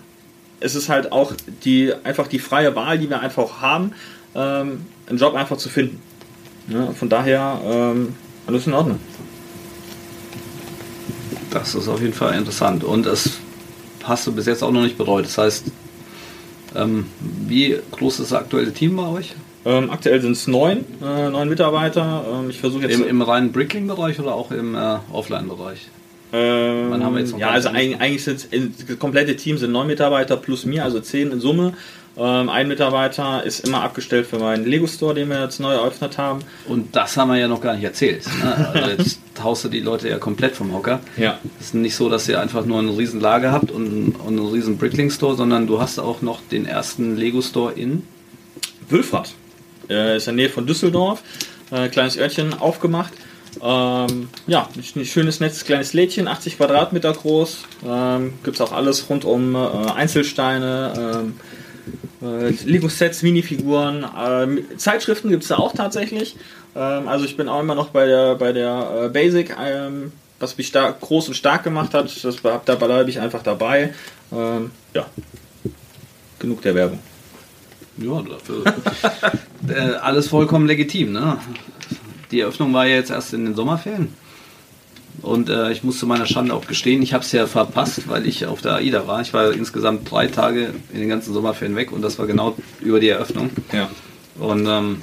ist 0.59 0.75
es 0.75 0.89
halt 0.89 1.11
auch 1.11 1.33
die, 1.63 1.93
einfach 2.03 2.27
die 2.27 2.39
freie 2.39 2.75
Wahl, 2.75 2.97
die 2.97 3.09
wir 3.09 3.21
einfach 3.21 3.61
haben, 3.61 3.93
ähm, 4.35 4.85
einen 5.07 5.17
Job 5.17 5.35
einfach 5.35 5.57
zu 5.57 5.69
finden. 5.69 6.01
Ja, 6.67 6.91
von 6.91 7.09
daher 7.09 7.61
ähm, 7.63 8.15
alles 8.47 8.65
in 8.67 8.73
Ordnung. 8.73 8.99
Das 11.55 11.73
ist 11.73 11.87
auf 11.87 12.01
jeden 12.01 12.13
Fall 12.13 12.37
interessant. 12.37 12.83
Und 12.83 13.05
das 13.05 13.37
hast 14.03 14.27
du 14.27 14.33
bis 14.33 14.45
jetzt 14.45 14.61
auch 14.61 14.71
noch 14.71 14.81
nicht 14.81 14.97
bereut. 14.97 15.25
Das 15.25 15.37
heißt, 15.37 15.65
ähm, 16.75 17.05
wie 17.47 17.77
groß 17.91 18.19
ist 18.19 18.31
das 18.31 18.39
aktuelle 18.39 18.73
Team 18.73 18.97
bei 18.97 19.07
euch? 19.07 19.33
Ähm, 19.63 19.89
aktuell 19.89 20.21
sind 20.21 20.33
es 20.33 20.47
neun, 20.47 20.83
äh, 21.01 21.29
neun 21.29 21.47
Mitarbeiter. 21.47 22.25
Ähm, 22.29 22.49
ich 22.49 22.59
versuche 22.59 22.83
jetzt 22.83 22.99
Im, 22.99 23.07
Im 23.07 23.21
reinen 23.21 23.53
Brickling-Bereich 23.53 24.19
oder 24.19 24.35
auch 24.35 24.51
im 24.51 24.75
äh, 24.75 24.97
Offline-Bereich? 25.11 25.87
Ähm, 26.33 26.91
ja, 27.37 27.51
also 27.51 27.69
eigentlich, 27.69 28.01
eigentlich 28.01 28.23
sind 28.23 28.47
das 28.87 28.99
komplette 28.99 29.37
Team 29.37 29.57
sind 29.57 29.71
neun 29.71 29.87
Mitarbeiter 29.87 30.35
plus 30.35 30.65
mir, 30.65 30.83
also 30.83 30.99
zehn 30.99 31.31
in 31.31 31.39
Summe. 31.39 31.73
Ähm, 32.17 32.49
ein 32.49 32.67
Mitarbeiter 32.67 33.43
ist 33.43 33.67
immer 33.67 33.83
abgestellt 33.83 34.27
für 34.27 34.39
meinen 34.39 34.65
Lego-Store, 34.65 35.13
den 35.13 35.29
wir 35.29 35.41
jetzt 35.41 35.59
neu 35.59 35.73
eröffnet 35.73 36.17
haben. 36.17 36.39
Und 36.67 36.95
das 36.95 37.17
haben 37.17 37.29
wir 37.29 37.37
ja 37.37 37.47
noch 37.47 37.61
gar 37.61 37.75
nicht 37.75 37.83
erzählt. 37.83 38.25
Ne? 38.41 38.71
Also 38.73 38.89
jetzt 38.89 39.19
haust 39.43 39.65
du 39.65 39.69
die 39.69 39.81
Leute 39.81 40.07
ja 40.07 40.17
komplett 40.17 40.55
vom 40.55 40.73
Hocker. 40.73 41.01
Ja. 41.17 41.39
Es 41.59 41.67
ist 41.67 41.75
nicht 41.75 41.95
so, 41.95 42.09
dass 42.09 42.27
ihr 42.29 42.39
einfach 42.39 42.65
nur 42.65 42.79
ein 42.79 42.89
riesen 42.89 43.19
Lager 43.19 43.51
habt 43.51 43.71
und, 43.71 44.13
und 44.13 44.27
einen 44.27 44.47
riesen 44.47 44.77
Brickling-Store, 44.77 45.35
sondern 45.35 45.67
du 45.67 45.81
hast 45.81 45.99
auch 45.99 46.21
noch 46.21 46.39
den 46.51 46.65
ersten 46.65 47.17
Lego-Store 47.17 47.73
in 47.73 48.03
Wülfrath. 48.89 49.33
Äh, 49.89 50.17
ist 50.17 50.27
in 50.27 50.37
der 50.37 50.45
Nähe 50.45 50.53
von 50.53 50.65
Düsseldorf. 50.65 51.21
Äh, 51.71 51.89
kleines 51.89 52.17
Örtchen 52.17 52.53
aufgemacht. 52.53 53.13
Ähm, 53.61 54.29
ja, 54.47 54.67
ein 54.95 55.05
schönes, 55.05 55.39
nettes 55.39 55.65
kleines 55.65 55.93
Lädchen, 55.93 56.27
80 56.27 56.57
Quadratmeter 56.57 57.13
groß. 57.13 57.63
Ähm, 57.85 58.33
Gibt 58.43 58.55
es 58.55 58.61
auch 58.61 58.71
alles 58.71 59.09
rund 59.09 59.25
um 59.25 59.55
äh, 59.55 59.57
Einzelsteine, 59.95 60.93
ähm, 60.97 61.33
äh, 62.25 62.49
Lego-Sets, 62.65 63.23
Minifiguren, 63.23 64.03
äh, 64.03 64.77
Zeitschriften 64.77 65.29
gibt 65.29 65.43
es 65.43 65.49
da 65.49 65.57
auch 65.57 65.73
tatsächlich. 65.73 66.35
Ähm, 66.75 67.07
also 67.07 67.25
ich 67.25 67.37
bin 67.37 67.47
auch 67.47 67.59
immer 67.59 67.75
noch 67.75 67.89
bei 67.89 68.05
der, 68.05 68.35
bei 68.35 68.51
der 68.51 69.03
äh, 69.05 69.09
Basic, 69.09 69.55
ähm, 69.59 70.11
was 70.39 70.57
mich 70.57 70.67
stark, 70.67 70.99
groß 71.01 71.29
und 71.29 71.33
stark 71.35 71.63
gemacht 71.63 71.93
hat. 71.93 72.11
Das, 72.23 72.37
da 72.41 72.75
bleibe 72.75 73.09
ich 73.09 73.19
einfach 73.19 73.43
dabei. 73.43 73.93
Ähm, 74.31 74.71
ja, 74.93 75.05
genug 76.39 76.61
der 76.61 76.75
Werbung. 76.75 76.99
Ja, 77.97 78.21
dafür. 78.21 78.63
äh, 79.69 79.95
alles 79.95 80.27
vollkommen 80.27 80.67
legitim, 80.67 81.13
ne? 81.13 81.37
die 82.31 82.41
Eröffnung 82.41 82.73
war 82.73 82.85
ja 82.85 82.95
jetzt 82.95 83.11
erst 83.11 83.33
in 83.33 83.45
den 83.45 83.55
Sommerferien. 83.55 84.13
Und 85.21 85.49
äh, 85.49 85.71
ich 85.71 85.83
muss 85.83 85.99
zu 85.99 86.07
meiner 86.07 86.25
Schande 86.25 86.53
auch 86.53 86.67
gestehen, 86.67 87.01
ich 87.01 87.13
habe 87.13 87.23
es 87.23 87.31
ja 87.31 87.47
verpasst, 87.47 88.07
weil 88.07 88.27
ich 88.27 88.45
auf 88.45 88.61
der 88.61 88.75
AIDA 88.75 89.07
war. 89.07 89.21
Ich 89.21 89.33
war 89.33 89.51
insgesamt 89.51 90.09
drei 90.09 90.27
Tage 90.27 90.73
in 90.93 90.99
den 90.99 91.09
ganzen 91.09 91.33
Sommerferien 91.33 91.75
weg 91.75 91.91
und 91.91 92.01
das 92.01 92.19
war 92.19 92.27
genau 92.27 92.55
über 92.79 92.99
die 92.99 93.09
Eröffnung. 93.09 93.49
Ja. 93.71 93.89
Und 94.37 94.67
ähm, 94.67 95.01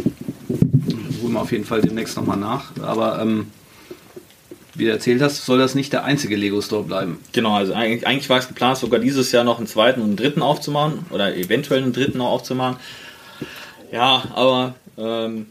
holen 1.22 1.32
wir 1.32 1.40
auf 1.40 1.52
jeden 1.52 1.64
Fall 1.64 1.80
demnächst 1.80 2.16
nochmal 2.16 2.36
nach. 2.36 2.72
Aber 2.82 3.20
ähm, 3.20 3.48
wie 4.74 4.84
du 4.84 4.90
erzählt 4.90 5.20
hast, 5.20 5.44
soll 5.44 5.58
das 5.58 5.74
nicht 5.74 5.92
der 5.92 6.04
einzige 6.04 6.36
Lego-Store 6.36 6.84
bleiben. 6.84 7.18
Genau, 7.32 7.54
also 7.54 7.74
eigentlich, 7.74 8.06
eigentlich 8.06 8.30
war 8.30 8.38
es 8.38 8.48
geplant, 8.48 8.78
sogar 8.78 9.00
dieses 9.00 9.32
Jahr 9.32 9.44
noch 9.44 9.58
einen 9.58 9.66
zweiten 9.66 10.00
und 10.00 10.08
einen 10.08 10.16
dritten 10.16 10.42
aufzumachen 10.42 11.06
oder 11.10 11.36
eventuell 11.36 11.82
einen 11.82 11.92
dritten 11.92 12.18
noch 12.18 12.30
aufzumachen. 12.30 12.76
Ja, 13.90 14.24
aber 14.34 14.74
ähm, 14.96 15.46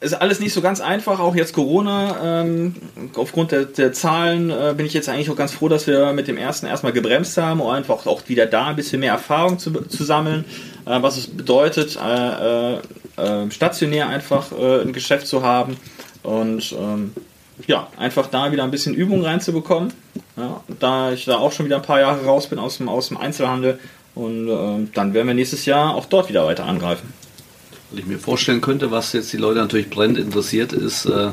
ist 0.00 0.12
alles 0.14 0.40
nicht 0.40 0.52
so 0.52 0.60
ganz 0.60 0.80
einfach, 0.80 1.20
auch 1.20 1.34
jetzt 1.34 1.54
Corona. 1.54 2.42
Ähm, 2.42 2.74
aufgrund 3.14 3.52
der, 3.52 3.64
der 3.64 3.92
Zahlen 3.92 4.50
äh, 4.50 4.74
bin 4.76 4.84
ich 4.84 4.92
jetzt 4.92 5.08
eigentlich 5.08 5.30
auch 5.30 5.36
ganz 5.36 5.52
froh, 5.52 5.68
dass 5.68 5.86
wir 5.86 6.12
mit 6.12 6.28
dem 6.28 6.36
ersten 6.36 6.66
erstmal 6.66 6.92
gebremst 6.92 7.36
haben, 7.38 7.60
um 7.60 7.70
einfach 7.70 8.06
auch 8.06 8.22
wieder 8.28 8.46
da 8.46 8.66
ein 8.66 8.76
bisschen 8.76 9.00
mehr 9.00 9.12
Erfahrung 9.12 9.58
zu, 9.58 9.72
zu 9.86 10.04
sammeln, 10.04 10.44
äh, 10.84 11.00
was 11.00 11.16
es 11.16 11.28
bedeutet, 11.28 11.96
äh, 11.96 12.74
äh, 12.74 12.80
äh, 13.16 13.50
stationär 13.50 14.08
einfach 14.08 14.52
äh, 14.52 14.82
ein 14.82 14.92
Geschäft 14.92 15.26
zu 15.26 15.42
haben 15.42 15.78
und 16.22 16.74
ähm, 16.78 17.12
ja, 17.66 17.88
einfach 17.96 18.26
da 18.26 18.52
wieder 18.52 18.64
ein 18.64 18.70
bisschen 18.70 18.94
Übung 18.94 19.24
reinzubekommen. 19.24 19.94
Ja, 20.36 20.60
da 20.78 21.12
ich 21.12 21.24
da 21.24 21.38
auch 21.38 21.52
schon 21.52 21.64
wieder 21.64 21.76
ein 21.76 21.82
paar 21.82 22.00
Jahre 22.00 22.22
raus 22.26 22.48
bin 22.48 22.58
aus 22.58 22.76
dem, 22.76 22.90
aus 22.90 23.08
dem 23.08 23.16
Einzelhandel 23.16 23.78
und 24.14 24.48
ähm, 24.48 24.90
dann 24.92 25.14
werden 25.14 25.26
wir 25.26 25.34
nächstes 25.34 25.64
Jahr 25.64 25.94
auch 25.94 26.04
dort 26.04 26.28
wieder 26.28 26.44
weiter 26.46 26.66
angreifen. 26.66 27.12
Was 27.96 28.02
ich 28.02 28.08
mir 28.08 28.18
vorstellen 28.18 28.60
könnte, 28.60 28.90
was 28.90 29.14
jetzt 29.14 29.32
die 29.32 29.38
Leute 29.38 29.58
natürlich 29.58 29.88
brennend 29.88 30.18
interessiert, 30.18 30.74
ist, 30.74 31.06
äh, 31.06 31.30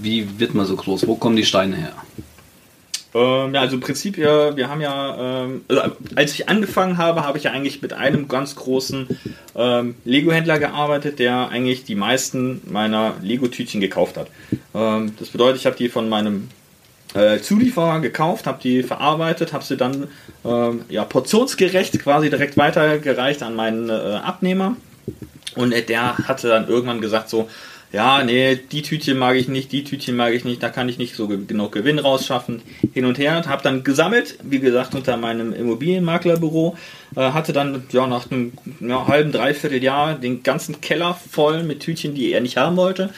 wie 0.00 0.40
wird 0.40 0.54
man 0.54 0.64
so 0.64 0.74
groß? 0.74 1.06
Wo 1.06 1.14
kommen 1.14 1.36
die 1.36 1.44
Steine 1.44 1.76
her? 1.76 1.92
Ähm, 3.14 3.52
ja, 3.52 3.60
also 3.60 3.74
im 3.74 3.82
Prinzip, 3.82 4.16
ja, 4.16 4.56
wir 4.56 4.70
haben 4.70 4.80
ja, 4.80 5.44
ähm, 5.44 5.60
also 5.68 5.82
als 6.14 6.32
ich 6.32 6.48
angefangen 6.48 6.96
habe, 6.96 7.22
habe 7.22 7.36
ich 7.36 7.44
ja 7.44 7.50
eigentlich 7.50 7.82
mit 7.82 7.92
einem 7.92 8.28
ganz 8.28 8.56
großen 8.56 9.08
ähm, 9.56 9.94
Lego-Händler 10.06 10.58
gearbeitet, 10.58 11.18
der 11.18 11.50
eigentlich 11.50 11.84
die 11.84 11.96
meisten 11.96 12.62
meiner 12.64 13.16
Lego-Tütchen 13.20 13.82
gekauft 13.82 14.16
hat. 14.16 14.28
Ähm, 14.74 15.12
das 15.18 15.28
bedeutet, 15.28 15.60
ich 15.60 15.66
habe 15.66 15.76
die 15.76 15.90
von 15.90 16.08
meinem 16.08 16.48
äh, 17.12 17.40
Zulieferer 17.40 18.00
gekauft, 18.00 18.46
habe 18.46 18.58
die 18.62 18.82
verarbeitet, 18.82 19.52
habe 19.52 19.64
sie 19.64 19.76
dann 19.76 20.08
ähm, 20.46 20.86
ja, 20.88 21.04
portionsgerecht 21.04 21.98
quasi 21.98 22.30
direkt 22.30 22.56
weitergereicht 22.56 23.42
an 23.42 23.54
meinen 23.54 23.90
äh, 23.90 23.92
Abnehmer. 23.92 24.74
Und 25.54 25.74
der 25.88 26.18
hatte 26.18 26.48
dann 26.48 26.68
irgendwann 26.68 27.00
gesagt 27.00 27.28
so, 27.28 27.48
ja, 27.90 28.22
nee, 28.22 28.56
die 28.70 28.82
Tütchen 28.82 29.16
mag 29.18 29.36
ich 29.36 29.48
nicht, 29.48 29.72
die 29.72 29.82
Tütchen 29.82 30.14
mag 30.14 30.34
ich 30.34 30.44
nicht, 30.44 30.62
da 30.62 30.68
kann 30.68 30.90
ich 30.90 30.98
nicht 30.98 31.14
so 31.14 31.26
ge- 31.26 31.46
genug 31.46 31.72
Gewinn 31.72 31.98
rausschaffen. 31.98 32.60
Hin 32.92 33.06
und 33.06 33.18
her, 33.18 33.42
habe 33.46 33.62
dann 33.62 33.82
gesammelt, 33.82 34.36
wie 34.42 34.58
gesagt, 34.60 34.94
unter 34.94 35.16
meinem 35.16 35.54
Immobilienmaklerbüro, 35.54 36.76
äh, 37.16 37.30
hatte 37.30 37.54
dann 37.54 37.84
ja, 37.90 38.06
nach 38.06 38.30
einem 38.30 38.52
ja, 38.80 39.06
halben, 39.06 39.32
dreiviertel 39.32 39.82
Jahr 39.82 40.16
den 40.16 40.42
ganzen 40.42 40.82
Keller 40.82 41.18
voll 41.30 41.62
mit 41.62 41.80
Tütchen, 41.80 42.14
die 42.14 42.30
er 42.32 42.42
nicht 42.42 42.58
haben 42.58 42.76
wollte 42.76 43.08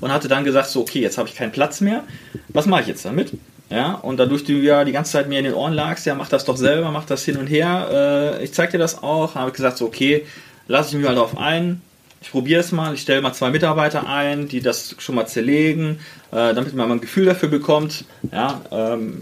und 0.00 0.12
hatte 0.12 0.28
dann 0.28 0.44
gesagt, 0.44 0.68
so, 0.68 0.82
okay, 0.82 1.00
jetzt 1.00 1.18
habe 1.18 1.28
ich 1.28 1.34
keinen 1.34 1.52
Platz 1.52 1.80
mehr, 1.80 2.04
was 2.50 2.66
mache 2.66 2.82
ich 2.82 2.86
jetzt 2.86 3.04
damit? 3.04 3.32
Ja, 3.68 3.94
und 3.94 4.18
dadurch 4.18 4.44
du 4.44 4.52
ja 4.52 4.84
die 4.84 4.92
ganze 4.92 5.12
Zeit 5.12 5.28
mir 5.28 5.38
in 5.38 5.44
den 5.44 5.54
Ohren 5.54 5.74
lagst, 5.74 6.04
ja, 6.06 6.14
mach 6.14 6.28
das 6.28 6.44
doch 6.44 6.56
selber, 6.56 6.90
mach 6.92 7.04
das 7.04 7.24
hin 7.24 7.36
und 7.36 7.46
her, 7.48 8.36
äh, 8.38 8.44
ich 8.44 8.52
zeig 8.52 8.70
dir 8.70 8.78
das 8.78 9.02
auch, 9.02 9.34
habe 9.34 9.52
gesagt, 9.52 9.76
so, 9.78 9.86
okay, 9.86 10.24
lasse 10.70 10.90
ich 10.90 10.96
mich 10.96 11.06
mal 11.06 11.14
darauf 11.14 11.36
ein, 11.36 11.82
ich 12.22 12.30
probiere 12.30 12.60
es 12.60 12.70
mal, 12.70 12.94
ich 12.94 13.00
stelle 13.00 13.22
mal 13.22 13.32
zwei 13.32 13.50
Mitarbeiter 13.50 14.06
ein, 14.06 14.46
die 14.46 14.60
das 14.60 14.94
schon 14.98 15.14
mal 15.14 15.26
zerlegen, 15.26 15.98
äh, 16.32 16.54
damit 16.54 16.74
man 16.74 16.88
mal 16.88 16.94
ein 16.96 17.00
Gefühl 17.00 17.24
dafür 17.24 17.48
bekommt. 17.48 18.04
Ja, 18.30 18.60
ähm, 18.70 19.20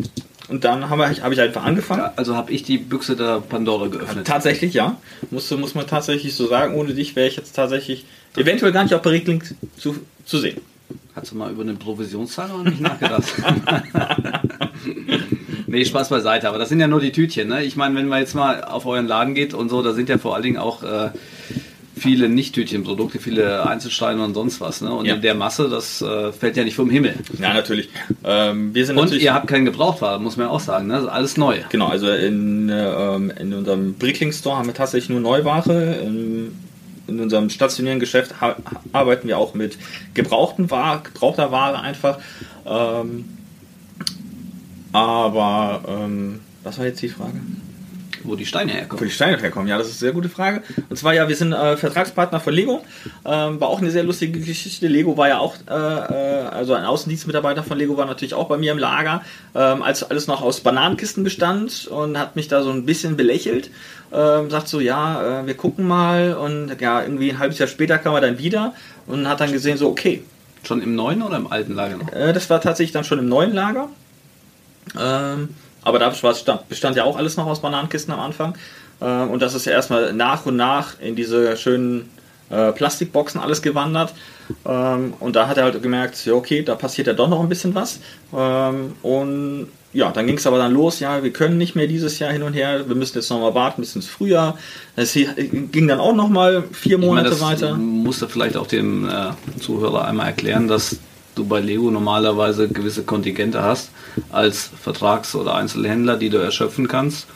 und 0.48 0.64
dann 0.64 0.90
habe 0.90 1.08
ich, 1.12 1.22
hab 1.22 1.30
ich 1.30 1.40
einfach 1.40 1.64
angefangen. 1.64 2.02
Ja, 2.02 2.12
also 2.16 2.34
habe 2.34 2.52
ich 2.52 2.64
die 2.64 2.78
Büchse 2.78 3.16
der 3.16 3.40
Pandora 3.40 3.88
geöffnet. 3.88 4.26
Tatsächlich, 4.26 4.74
ja. 4.74 4.96
Muss, 5.30 5.50
muss 5.52 5.74
man 5.74 5.86
tatsächlich 5.86 6.34
so 6.34 6.48
sagen. 6.48 6.74
Ohne 6.74 6.94
dich 6.94 7.14
wäre 7.16 7.28
ich 7.28 7.36
jetzt 7.36 7.52
tatsächlich 7.52 8.04
eventuell 8.36 8.72
gar 8.72 8.82
nicht 8.82 8.94
auf 8.94 9.02
Berichtling 9.02 9.44
zu, 9.76 9.96
zu 10.24 10.38
sehen. 10.38 10.60
Hast 11.14 11.32
du 11.32 11.36
mal 11.36 11.50
über 11.50 11.62
eine 11.62 11.74
Provisionszahl 11.74 12.48
noch 12.48 12.64
nicht 12.64 12.80
nachgedacht? 12.80 13.24
nee, 15.66 15.84
Spaß 15.84 16.08
beiseite, 16.08 16.48
aber 16.48 16.58
das 16.58 16.70
sind 16.70 16.80
ja 16.80 16.88
nur 16.88 17.00
die 17.00 17.12
Tütchen. 17.12 17.48
Ne? 17.48 17.64
Ich 17.64 17.76
meine, 17.76 17.94
wenn 17.94 18.08
man 18.08 18.20
jetzt 18.20 18.34
mal 18.34 18.64
auf 18.64 18.86
euren 18.86 19.06
Laden 19.06 19.34
geht 19.34 19.52
und 19.52 19.68
so, 19.68 19.82
da 19.82 19.92
sind 19.92 20.08
ja 20.08 20.18
vor 20.18 20.34
allen 20.34 20.44
Dingen 20.44 20.58
auch 20.58 20.82
äh, 20.82 21.10
viele 21.98 22.28
Nicht-Tütchenprodukte, 22.28 23.18
viele 23.18 23.66
Einzelsteine 23.66 24.22
und 24.24 24.34
sonst 24.34 24.60
was. 24.60 24.80
Ne? 24.80 24.92
Und 24.92 25.06
Ja. 25.06 25.14
in 25.16 25.22
der 25.22 25.34
Masse, 25.34 25.68
das 25.68 26.00
äh, 26.02 26.32
fällt 26.32 26.56
ja 26.56 26.64
nicht 26.64 26.74
vom 26.76 26.88
Himmel. 26.90 27.14
Ja, 27.40 27.52
natürlich. 27.54 27.88
Ähm, 28.24 28.74
wir 28.74 28.86
sind 28.86 28.96
Und 28.96 29.04
natürlich 29.04 29.24
ihr 29.24 29.34
habt 29.34 29.46
keinen 29.46 29.64
Gebrauchtwagen, 29.64 30.22
muss 30.24 30.36
man 30.36 30.46
ja 30.46 30.52
auch 30.52 30.60
sagen. 30.60 30.86
Ne? 30.86 30.94
Das 30.94 31.02
ist 31.04 31.08
alles 31.08 31.36
neu. 31.36 31.58
Genau, 31.68 31.88
also 31.88 32.10
in, 32.10 32.68
äh, 32.68 32.88
ähm, 33.14 33.30
in 33.38 33.52
unserem 33.52 33.94
Brickling 33.94 34.32
Store 34.32 34.56
haben 34.56 34.66
wir 34.66 34.74
tatsächlich 34.74 35.10
nur 35.10 35.20
Neuware. 35.20 35.96
In, 36.04 36.52
in 37.06 37.20
unserem 37.20 37.48
stationären 37.50 38.00
Geschäft 38.00 38.34
arbeiten 38.92 39.28
wir 39.28 39.38
auch 39.38 39.54
mit 39.54 39.78
gebrauchten 40.14 40.70
Ware, 40.70 41.00
gebrauchter 41.02 41.50
Ware 41.52 41.80
einfach. 41.80 42.18
Ähm, 42.66 43.24
aber 44.92 45.82
ähm, 45.86 46.40
was 46.62 46.78
war 46.78 46.86
jetzt 46.86 47.02
die 47.02 47.08
Frage? 47.08 47.40
Wo 48.24 48.36
die 48.36 48.46
Steine 48.46 48.72
Wo 48.72 48.76
herkommen. 48.76 49.04
die 49.04 49.10
Steine 49.10 49.38
herkommen, 49.38 49.68
ja, 49.68 49.78
das 49.78 49.88
ist 49.88 49.94
eine 49.94 49.98
sehr 50.00 50.12
gute 50.12 50.28
Frage. 50.28 50.62
Und 50.88 50.96
zwar, 50.96 51.14
ja, 51.14 51.28
wir 51.28 51.36
sind 51.36 51.52
äh, 51.52 51.76
Vertragspartner 51.76 52.40
von 52.40 52.52
Lego. 52.52 52.84
Ähm, 53.24 53.60
war 53.60 53.68
auch 53.68 53.80
eine 53.80 53.90
sehr 53.90 54.02
lustige 54.02 54.40
Geschichte. 54.40 54.88
Lego 54.88 55.16
war 55.16 55.28
ja 55.28 55.38
auch, 55.38 55.54
äh, 55.68 55.72
äh, 55.72 56.46
also 56.48 56.74
ein 56.74 56.84
Außendienstmitarbeiter 56.84 57.62
von 57.62 57.78
Lego 57.78 57.96
war 57.96 58.06
natürlich 58.06 58.34
auch 58.34 58.48
bei 58.48 58.56
mir 58.58 58.72
im 58.72 58.78
Lager, 58.78 59.22
ähm, 59.54 59.82
als 59.82 60.02
alles 60.02 60.26
noch 60.26 60.42
aus 60.42 60.60
Bananenkisten 60.60 61.24
bestand 61.24 61.86
und 61.86 62.18
hat 62.18 62.36
mich 62.36 62.48
da 62.48 62.62
so 62.62 62.70
ein 62.70 62.84
bisschen 62.86 63.16
belächelt. 63.16 63.70
Ähm, 64.12 64.50
sagt 64.50 64.68
so, 64.68 64.80
ja, 64.80 65.40
äh, 65.42 65.46
wir 65.46 65.54
gucken 65.54 65.86
mal. 65.86 66.34
Und 66.34 66.80
ja, 66.80 67.02
irgendwie 67.02 67.30
ein 67.30 67.38
halbes 67.38 67.58
Jahr 67.58 67.68
später 67.68 67.98
kam 67.98 68.14
er 68.14 68.20
dann 68.20 68.38
wieder 68.38 68.74
und 69.06 69.28
hat 69.28 69.40
dann 69.40 69.52
gesehen, 69.52 69.76
so, 69.78 69.88
okay, 69.88 70.22
Schon 70.64 70.82
im 70.82 70.94
neuen 70.94 71.22
oder 71.22 71.36
im 71.36 71.46
alten 71.50 71.74
Lager 71.74 71.96
noch? 71.98 72.12
äh, 72.12 72.32
das 72.32 72.50
war 72.50 72.60
tatsächlich 72.60 72.92
dann 72.92 73.04
schon 73.04 73.18
im 73.20 73.28
neuen 73.28 73.52
Lager. 73.54 73.88
Ähm, 74.98 75.50
aber 75.88 75.98
da 75.98 76.10
bestand, 76.68 76.96
ja 76.96 77.04
auch 77.04 77.16
alles 77.16 77.36
noch 77.36 77.46
aus 77.46 77.60
Bananenkisten 77.60 78.12
am 78.14 78.20
Anfang. 78.20 78.54
Ähm, 79.00 79.30
und 79.30 79.40
das 79.42 79.54
ist 79.54 79.64
ja 79.64 79.72
erstmal 79.72 80.12
nach 80.12 80.46
und 80.46 80.56
nach 80.56 81.00
in 81.00 81.16
diese 81.16 81.56
schönen 81.56 82.10
äh, 82.50 82.72
Plastikboxen 82.72 83.40
alles 83.40 83.62
gewandert. 83.62 84.14
Ähm, 84.64 85.12
und 85.20 85.36
da 85.36 85.48
hat 85.48 85.56
er 85.58 85.64
halt 85.64 85.82
gemerkt, 85.82 86.24
ja, 86.24 86.32
okay, 86.32 86.62
da 86.62 86.74
passiert 86.74 87.06
ja 87.06 87.12
doch 87.12 87.28
noch 87.28 87.40
ein 87.40 87.48
bisschen 87.48 87.74
was. 87.74 88.00
Ähm, 88.36 88.92
und 89.02 89.68
ja, 89.92 90.10
dann 90.10 90.26
ging 90.26 90.36
es 90.36 90.46
aber 90.46 90.58
dann 90.58 90.72
los, 90.72 91.00
ja, 91.00 91.22
wir 91.22 91.32
können 91.32 91.56
nicht 91.56 91.74
mehr 91.74 91.86
dieses 91.86 92.18
Jahr 92.18 92.30
hin 92.30 92.42
und 92.42 92.52
her, 92.52 92.86
wir 92.88 92.94
müssen 92.94 93.16
jetzt 93.18 93.30
nochmal 93.30 93.54
warten 93.54 93.80
bis 93.80 93.96
ins 93.96 94.06
Frühjahr. 94.06 94.58
Hier- 94.96 95.32
ging 95.34 95.88
dann 95.88 95.98
auch 95.98 96.14
nochmal 96.14 96.64
vier 96.72 96.92
Ich 96.92 96.98
meine, 96.98 97.06
Monate 97.06 97.30
das 97.30 97.40
weiter. 97.40 97.74
musst 97.74 98.20
du 98.20 98.28
vielleicht 98.28 98.56
auch 98.56 98.66
dem 98.66 99.08
äh, 99.08 99.30
Zuhörer 99.60 100.04
einmal 100.06 100.26
erklären, 100.26 100.68
dass 100.68 100.96
du 101.38 101.44
bei 101.44 101.60
Lego 101.60 101.90
normalerweise 101.90 102.68
gewisse 102.68 103.02
Kontingente 103.02 103.62
hast 103.62 103.90
als 104.30 104.70
Vertrags- 104.80 105.34
oder 105.34 105.54
Einzelhändler, 105.54 106.16
die 106.16 106.30
du 106.30 106.38
erschöpfen 106.38 106.88
kannst. 106.88 107.26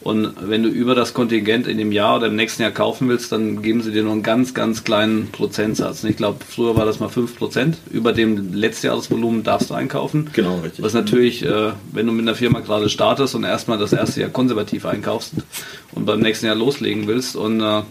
Und 0.00 0.34
wenn 0.40 0.62
du 0.62 0.68
über 0.68 0.94
das 0.94 1.12
Kontingent 1.12 1.66
in 1.66 1.76
dem 1.76 1.90
Jahr 1.90 2.16
oder 2.16 2.28
im 2.28 2.36
nächsten 2.36 2.62
Jahr 2.62 2.70
kaufen 2.70 3.08
willst, 3.08 3.32
dann 3.32 3.62
geben 3.62 3.82
sie 3.82 3.90
dir 3.90 4.04
nur 4.04 4.12
einen 4.12 4.22
ganz, 4.22 4.54
ganz 4.54 4.84
kleinen 4.84 5.28
Prozentsatz. 5.32 6.04
Ich 6.04 6.16
glaube, 6.16 6.38
früher 6.48 6.76
war 6.76 6.86
das 6.86 7.00
mal 7.00 7.08
5%. 7.08 7.74
Über 7.90 8.12
dem 8.12 8.54
Letztjahresvolumen 8.54 9.42
darfst 9.42 9.70
du 9.70 9.74
einkaufen. 9.74 10.30
Genau, 10.32 10.60
richtig. 10.60 10.84
Was 10.84 10.94
natürlich, 10.94 11.44
äh, 11.44 11.72
wenn 11.92 12.06
du 12.06 12.12
mit 12.12 12.22
einer 12.22 12.36
Firma 12.36 12.60
gerade 12.60 12.88
startest 12.88 13.34
und 13.34 13.42
erstmal 13.42 13.76
das 13.76 13.92
erste 13.92 14.20
Jahr 14.20 14.30
konservativ 14.30 14.86
einkaufst 14.86 15.32
und 15.92 16.06
beim 16.06 16.20
nächsten 16.20 16.46
Jahr 16.46 16.54
loslegen 16.54 17.08
willst 17.08 17.34
und 17.34 17.60
äh, 17.60 17.82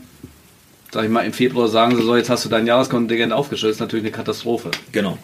sag 0.92 1.04
ich 1.04 1.10
mal, 1.10 1.26
im 1.26 1.34
Februar 1.34 1.68
sagen 1.68 1.98
sie 1.98 2.04
so, 2.04 2.16
jetzt 2.16 2.30
hast 2.30 2.46
du 2.46 2.50
dein 2.50 2.66
Jahreskontingent 2.66 3.34
aufgestellt, 3.34 3.74
ist 3.74 3.80
natürlich 3.80 4.06
eine 4.06 4.14
Katastrophe. 4.14 4.72
Genau. 4.94 5.18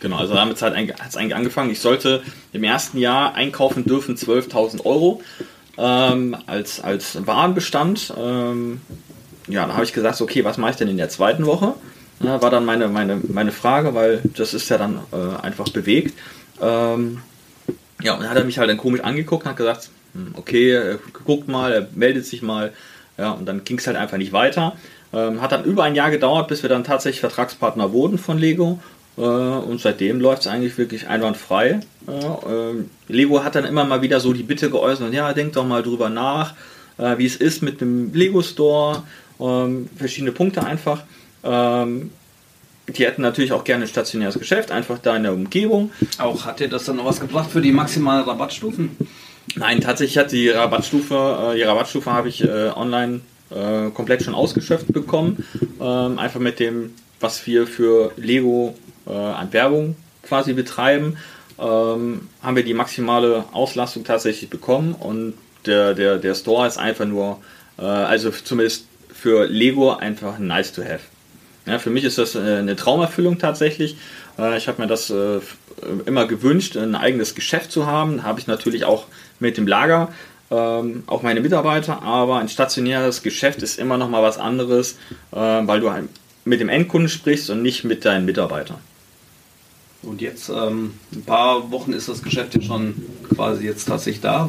Genau, 0.00 0.16
also 0.16 0.34
damit 0.34 0.60
hat 0.62 0.74
es 0.74 1.16
eigentlich 1.16 1.34
angefangen. 1.34 1.70
Ich 1.70 1.80
sollte 1.80 2.22
im 2.52 2.64
ersten 2.64 2.98
Jahr 2.98 3.34
einkaufen 3.34 3.84
dürfen 3.84 4.16
12.000 4.16 4.84
Euro 4.86 5.22
ähm, 5.76 6.36
als, 6.46 6.80
als 6.80 7.26
Warenbestand. 7.26 8.14
Ähm, 8.18 8.80
ja, 9.46 9.66
da 9.66 9.74
habe 9.74 9.84
ich 9.84 9.92
gesagt, 9.92 10.20
okay, 10.20 10.44
was 10.44 10.56
mache 10.56 10.72
ich 10.72 10.76
denn 10.76 10.88
in 10.88 10.96
der 10.96 11.10
zweiten 11.10 11.44
Woche? 11.44 11.74
Ja, 12.20 12.40
war 12.42 12.50
dann 12.50 12.64
meine, 12.64 12.88
meine, 12.88 13.20
meine 13.28 13.52
Frage, 13.52 13.94
weil 13.94 14.22
das 14.36 14.54
ist 14.54 14.68
ja 14.68 14.78
dann 14.78 15.00
äh, 15.12 15.42
einfach 15.42 15.68
bewegt. 15.68 16.18
Ähm, 16.60 17.20
ja, 18.02 18.14
und 18.14 18.20
dann 18.20 18.30
hat 18.30 18.36
er 18.36 18.44
mich 18.44 18.58
halt 18.58 18.70
dann 18.70 18.76
komisch 18.78 19.02
angeguckt 19.02 19.44
und 19.44 19.50
hat 19.50 19.56
gesagt, 19.56 19.90
hm, 20.14 20.34
okay, 20.36 20.70
er 20.70 20.98
guckt 21.24 21.48
mal, 21.48 21.72
er 21.72 21.88
meldet 21.94 22.26
sich 22.26 22.42
mal. 22.42 22.72
Ja, 23.18 23.32
und 23.32 23.46
dann 23.46 23.64
ging 23.64 23.78
es 23.78 23.86
halt 23.86 23.96
einfach 23.96 24.16
nicht 24.16 24.32
weiter. 24.32 24.76
Ähm, 25.12 25.42
hat 25.42 25.52
dann 25.52 25.64
über 25.64 25.84
ein 25.84 25.94
Jahr 25.94 26.10
gedauert, 26.10 26.48
bis 26.48 26.62
wir 26.62 26.70
dann 26.70 26.84
tatsächlich 26.84 27.20
Vertragspartner 27.20 27.92
wurden 27.92 28.18
von 28.18 28.38
Lego. 28.38 28.78
Äh, 29.20 29.22
und 29.22 29.80
seitdem 29.80 30.18
läuft 30.20 30.42
es 30.42 30.46
eigentlich 30.48 30.78
wirklich 30.78 31.06
einwandfrei. 31.06 31.80
Ähm, 32.08 32.90
Lego 33.06 33.44
hat 33.44 33.54
dann 33.54 33.66
immer 33.66 33.84
mal 33.84 34.00
wieder 34.00 34.18
so 34.18 34.32
die 34.32 34.42
Bitte 34.42 34.70
geäußert, 34.70 35.12
ja, 35.12 35.32
denkt 35.34 35.56
doch 35.56 35.66
mal 35.66 35.82
drüber 35.82 36.08
nach, 36.08 36.54
äh, 36.96 37.18
wie 37.18 37.26
es 37.26 37.36
ist 37.36 37.62
mit 37.62 37.80
dem 37.80 38.14
Lego 38.14 38.40
Store. 38.42 39.02
Ähm, 39.38 39.88
verschiedene 39.96 40.32
Punkte 40.32 40.64
einfach. 40.64 41.02
Ähm, 41.44 42.10
die 42.88 43.04
hätten 43.04 43.22
natürlich 43.22 43.52
auch 43.52 43.64
gerne 43.64 43.84
ein 43.84 43.88
stationäres 43.88 44.38
Geschäft, 44.38 44.70
einfach 44.70 44.98
da 44.98 45.16
in 45.16 45.22
der 45.22 45.32
Umgebung. 45.32 45.92
Auch 46.18 46.46
hat 46.46 46.60
dir 46.60 46.68
das 46.68 46.86
dann 46.86 46.96
noch 46.96 47.04
was 47.04 47.20
gebracht 47.20 47.50
für 47.50 47.60
die 47.60 47.72
maximalen 47.72 48.24
Rabattstufen? 48.24 48.96
Nein, 49.54 49.80
tatsächlich 49.80 50.18
hat 50.18 50.32
die 50.32 50.48
Rabattstufe, 50.48 51.52
äh, 51.52 51.56
die 51.56 51.62
Rabattstufe 51.62 52.10
habe 52.10 52.28
ich 52.28 52.48
online 52.48 53.20
komplett 53.94 54.22
schon 54.22 54.36
ausgeschöpft 54.36 54.92
bekommen. 54.92 55.44
Einfach 55.80 56.38
mit 56.38 56.60
dem, 56.60 56.92
was 57.18 57.44
wir 57.48 57.66
für 57.66 58.12
Lego 58.16 58.76
äh, 59.06 59.12
an 59.12 59.52
Werbung 59.52 59.96
quasi 60.22 60.52
betreiben, 60.52 61.16
ähm, 61.58 62.28
haben 62.42 62.56
wir 62.56 62.64
die 62.64 62.74
maximale 62.74 63.44
Auslastung 63.52 64.04
tatsächlich 64.04 64.50
bekommen 64.50 64.94
und 64.94 65.34
der, 65.66 65.94
der, 65.94 66.18
der 66.18 66.34
Store 66.34 66.66
ist 66.66 66.78
einfach 66.78 67.06
nur, 67.06 67.38
äh, 67.78 67.82
also 67.82 68.30
zumindest 68.30 68.86
für 69.12 69.46
Lego 69.46 69.92
einfach 69.92 70.38
nice 70.38 70.72
to 70.72 70.82
have. 70.82 71.00
Ja, 71.66 71.78
für 71.78 71.90
mich 71.90 72.04
ist 72.04 72.18
das 72.18 72.34
äh, 72.34 72.38
eine 72.38 72.76
Traumerfüllung 72.76 73.38
tatsächlich. 73.38 73.96
Äh, 74.38 74.56
ich 74.56 74.68
habe 74.68 74.80
mir 74.80 74.88
das 74.88 75.10
äh, 75.10 75.40
immer 76.06 76.26
gewünscht, 76.26 76.76
ein 76.76 76.94
eigenes 76.94 77.34
Geschäft 77.34 77.70
zu 77.70 77.86
haben. 77.86 78.22
Habe 78.22 78.40
ich 78.40 78.46
natürlich 78.46 78.84
auch 78.84 79.06
mit 79.38 79.56
dem 79.56 79.66
Lager, 79.66 80.08
ähm, 80.50 81.04
auch 81.06 81.22
meine 81.22 81.40
Mitarbeiter, 81.40 82.02
aber 82.02 82.38
ein 82.38 82.48
stationäres 82.48 83.22
Geschäft 83.22 83.62
ist 83.62 83.78
immer 83.78 83.98
noch 83.98 84.08
mal 84.08 84.22
was 84.22 84.38
anderes, 84.38 84.98
weil 85.30 85.80
du 85.80 85.90
mit 86.44 86.60
dem 86.60 86.68
Endkunden 86.68 87.08
sprichst 87.08 87.50
und 87.50 87.62
nicht 87.62 87.84
mit 87.84 88.04
deinen 88.04 88.24
Mitarbeitern. 88.24 88.78
Und 90.02 90.20
jetzt, 90.22 90.48
ähm, 90.48 90.94
ein 91.12 91.22
paar 91.22 91.70
Wochen 91.70 91.92
ist 91.92 92.08
das 92.08 92.22
Geschäft 92.22 92.54
ja 92.54 92.62
schon 92.62 92.94
quasi 93.34 93.66
jetzt 93.66 93.86
tatsächlich 93.86 94.22
da. 94.22 94.48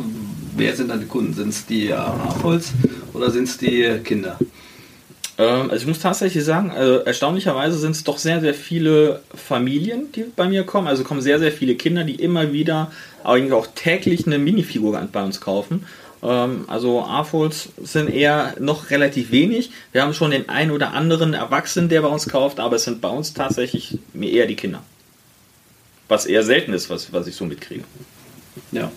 Wer 0.55 0.75
sind 0.75 0.91
die 0.93 1.05
Kunden? 1.05 1.33
Sind 1.33 1.49
es 1.49 1.65
die 1.65 1.93
AHOLs 1.93 2.73
oder 3.13 3.31
sind 3.31 3.47
es 3.47 3.57
die 3.57 3.99
Kinder? 4.03 4.37
Ähm, 5.37 5.69
also 5.69 5.83
ich 5.83 5.87
muss 5.87 5.99
tatsächlich 5.99 6.43
sagen, 6.43 6.71
also 6.71 6.99
erstaunlicherweise 6.99 7.77
sind 7.77 7.91
es 7.91 8.03
doch 8.03 8.17
sehr, 8.17 8.41
sehr 8.41 8.53
viele 8.53 9.21
Familien, 9.35 10.11
die 10.13 10.25
bei 10.35 10.47
mir 10.47 10.63
kommen. 10.63 10.87
Also 10.87 11.03
kommen 11.03 11.21
sehr, 11.21 11.39
sehr 11.39 11.51
viele 11.51 11.75
Kinder, 11.75 12.03
die 12.03 12.15
immer 12.15 12.53
wieder 12.53 12.91
eigentlich 13.23 13.53
auch 13.53 13.67
täglich 13.67 14.25
eine 14.27 14.39
Minifigur 14.39 14.99
bei 15.11 15.23
uns 15.23 15.41
kaufen. 15.41 15.85
Ähm, 16.23 16.65
also 16.67 17.01
AFOLs 17.01 17.69
sind 17.81 18.09
eher 18.09 18.55
noch 18.59 18.89
relativ 18.89 19.31
wenig. 19.31 19.71
Wir 19.91 20.03
haben 20.03 20.13
schon 20.13 20.31
den 20.31 20.47
einen 20.49 20.71
oder 20.71 20.93
anderen 20.93 21.33
Erwachsenen, 21.33 21.89
der 21.89 22.01
bei 22.01 22.07
uns 22.07 22.27
kauft, 22.27 22.59
aber 22.59 22.75
es 22.75 22.83
sind 22.83 23.01
bei 23.01 23.09
uns 23.09 23.33
tatsächlich 23.33 23.97
eher 24.19 24.47
die 24.47 24.55
Kinder. 24.55 24.83
Was 26.11 26.25
eher 26.25 26.43
selten 26.43 26.73
ist, 26.73 26.89
was, 26.89 27.13
was 27.13 27.25
ich 27.27 27.37
so 27.37 27.45
mitkriege. 27.45 27.85
Ja. 28.73 28.91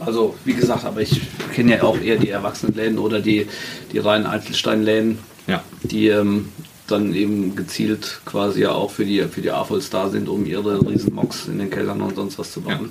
Also, 0.00 0.34
wie 0.44 0.54
gesagt, 0.54 0.84
aber 0.84 1.00
ich 1.00 1.20
kenne 1.54 1.76
ja 1.76 1.84
auch 1.84 1.96
eher 1.96 2.16
die 2.16 2.30
Erwachsenenläden 2.30 2.98
oder 2.98 3.20
die, 3.20 3.46
die 3.92 3.98
reinen 3.98 4.26
Einzelsteinläden, 4.26 5.20
ja. 5.46 5.62
die 5.84 6.08
ähm, 6.08 6.48
dann 6.88 7.14
eben 7.14 7.54
gezielt 7.54 8.20
quasi 8.24 8.62
ja 8.62 8.72
auch 8.72 8.90
für 8.90 9.04
die, 9.04 9.22
für 9.28 9.42
die 9.42 9.52
AFOLs 9.52 9.90
da 9.90 10.08
sind, 10.08 10.28
um 10.28 10.44
ihre 10.44 10.84
Riesenmox 10.84 11.46
in 11.46 11.60
den 11.60 11.70
Kellern 11.70 12.02
und 12.02 12.16
sonst 12.16 12.36
was 12.36 12.50
zu 12.50 12.62
bauen. 12.62 12.90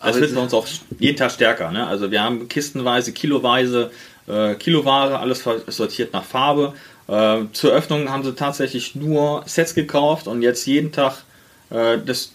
Ja. 0.00 0.06
Das 0.06 0.18
wird 0.18 0.34
bei 0.34 0.40
uns 0.40 0.54
auch 0.54 0.66
jeden 0.98 1.18
Tag 1.18 1.30
stärker. 1.32 1.70
Ne? 1.72 1.86
Also 1.86 2.10
wir 2.10 2.22
haben 2.22 2.48
kistenweise, 2.48 3.12
kiloweise, 3.12 3.90
äh, 4.26 4.54
Kiloware, 4.54 5.18
alles 5.18 5.44
sortiert 5.66 6.14
nach 6.14 6.24
Farbe. 6.24 6.72
Äh, 7.06 7.40
zur 7.52 7.72
Öffnung 7.72 8.08
haben 8.08 8.24
sie 8.24 8.34
tatsächlich 8.34 8.94
nur 8.94 9.42
Sets 9.44 9.74
gekauft 9.74 10.26
und 10.26 10.40
jetzt 10.40 10.64
jeden 10.66 10.90
Tag, 10.90 11.24
äh, 11.70 11.98
das, 12.04 12.32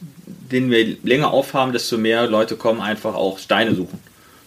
den 0.52 0.70
wir 0.70 0.98
länger 1.04 1.32
aufhaben, 1.32 1.74
desto 1.74 1.98
mehr 1.98 2.28
Leute 2.28 2.56
kommen 2.56 2.82
einfach 2.82 3.16
auch 3.16 3.40
Steine 3.40 3.76
suchen. 3.76 4.00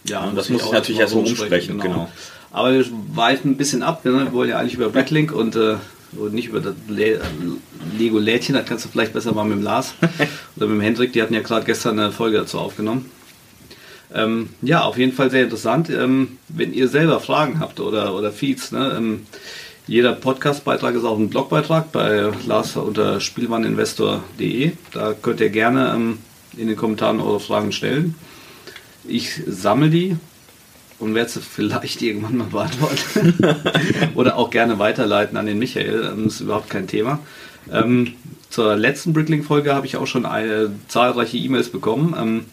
Ja, 0.05 0.23
und 0.23 0.37
das 0.37 0.49
muss 0.49 0.63
ich 0.63 0.71
natürlich 0.71 1.01
erstmal 1.01 1.25
umsprechen. 1.25 1.79
Genau. 1.79 1.93
genau. 1.93 2.09
Aber 2.51 2.73
wir 2.73 2.85
weichen 3.13 3.51
ein 3.51 3.57
bisschen 3.57 3.83
ab. 3.83 4.05
Ne? 4.05 4.13
Wir 4.13 4.33
wollen 4.33 4.49
ja 4.49 4.57
eigentlich 4.57 4.75
über 4.75 4.89
Bricklink 4.89 5.33
und, 5.33 5.55
äh, 5.55 5.75
und 6.13 6.33
nicht 6.33 6.47
über 6.47 6.61
das 6.61 6.75
Le 6.87 7.19
Lego-Lädchen. 7.97 8.55
Das 8.55 8.65
kannst 8.65 8.85
du 8.85 8.89
vielleicht 8.89 9.13
besser 9.13 9.33
mal 9.33 9.43
mit 9.43 9.57
dem 9.57 9.63
Lars 9.63 9.93
oder 10.55 10.67
mit 10.67 10.77
dem 10.77 10.81
Hendrik. 10.81 11.13
Die 11.13 11.21
hatten 11.21 11.33
ja 11.33 11.41
gerade 11.41 11.65
gestern 11.65 11.99
eine 11.99 12.11
Folge 12.11 12.37
dazu 12.37 12.59
aufgenommen. 12.59 13.11
Ähm, 14.13 14.49
ja, 14.61 14.83
auf 14.83 14.97
jeden 14.97 15.11
Fall 15.11 15.29
sehr 15.29 15.43
interessant. 15.43 15.89
Ähm, 15.89 16.37
wenn 16.47 16.73
ihr 16.73 16.87
selber 16.87 17.19
Fragen 17.19 17.59
habt 17.59 17.81
oder, 17.81 18.15
oder 18.15 18.31
Feeds, 18.31 18.71
ne? 18.71 18.95
ähm, 18.97 19.27
jeder 19.87 20.11
Podcast-Beitrag 20.11 20.95
ist 20.95 21.05
auch 21.05 21.17
ein 21.17 21.29
Blogbeitrag 21.29 21.93
bei 21.93 22.29
Lars 22.45 22.75
unter 22.75 23.21
spielwareninvestor.de. 23.21 24.73
Da 24.91 25.13
könnt 25.13 25.39
ihr 25.39 25.49
gerne 25.49 25.93
ähm, 25.95 26.17
in 26.57 26.67
den 26.67 26.75
Kommentaren 26.75 27.21
eure 27.21 27.39
Fragen 27.39 27.71
stellen. 27.71 28.15
Ich 29.07 29.41
sammle 29.47 29.89
die 29.89 30.17
und 30.99 31.15
werde 31.15 31.29
sie 31.29 31.39
vielleicht 31.55 32.01
irgendwann 32.01 32.35
mal 32.35 32.47
beantworten. 32.47 33.33
Oder 34.15 34.35
auch 34.35 34.49
gerne 34.49 34.77
weiterleiten 34.77 35.37
an 35.37 35.45
den 35.45 35.57
Michael. 35.57 36.01
Das 36.01 36.33
ist 36.33 36.41
überhaupt 36.41 36.69
kein 36.69 36.87
Thema. 36.87 37.19
Ähm, 37.71 38.13
zur 38.49 38.75
letzten 38.75 39.13
Brickling-Folge 39.13 39.73
habe 39.73 39.85
ich 39.85 39.95
auch 39.95 40.07
schon 40.07 40.25
eine, 40.25 40.69
zahlreiche 40.89 41.37
E-Mails 41.37 41.69
bekommen. 41.69 42.13
Ähm, 42.19 42.45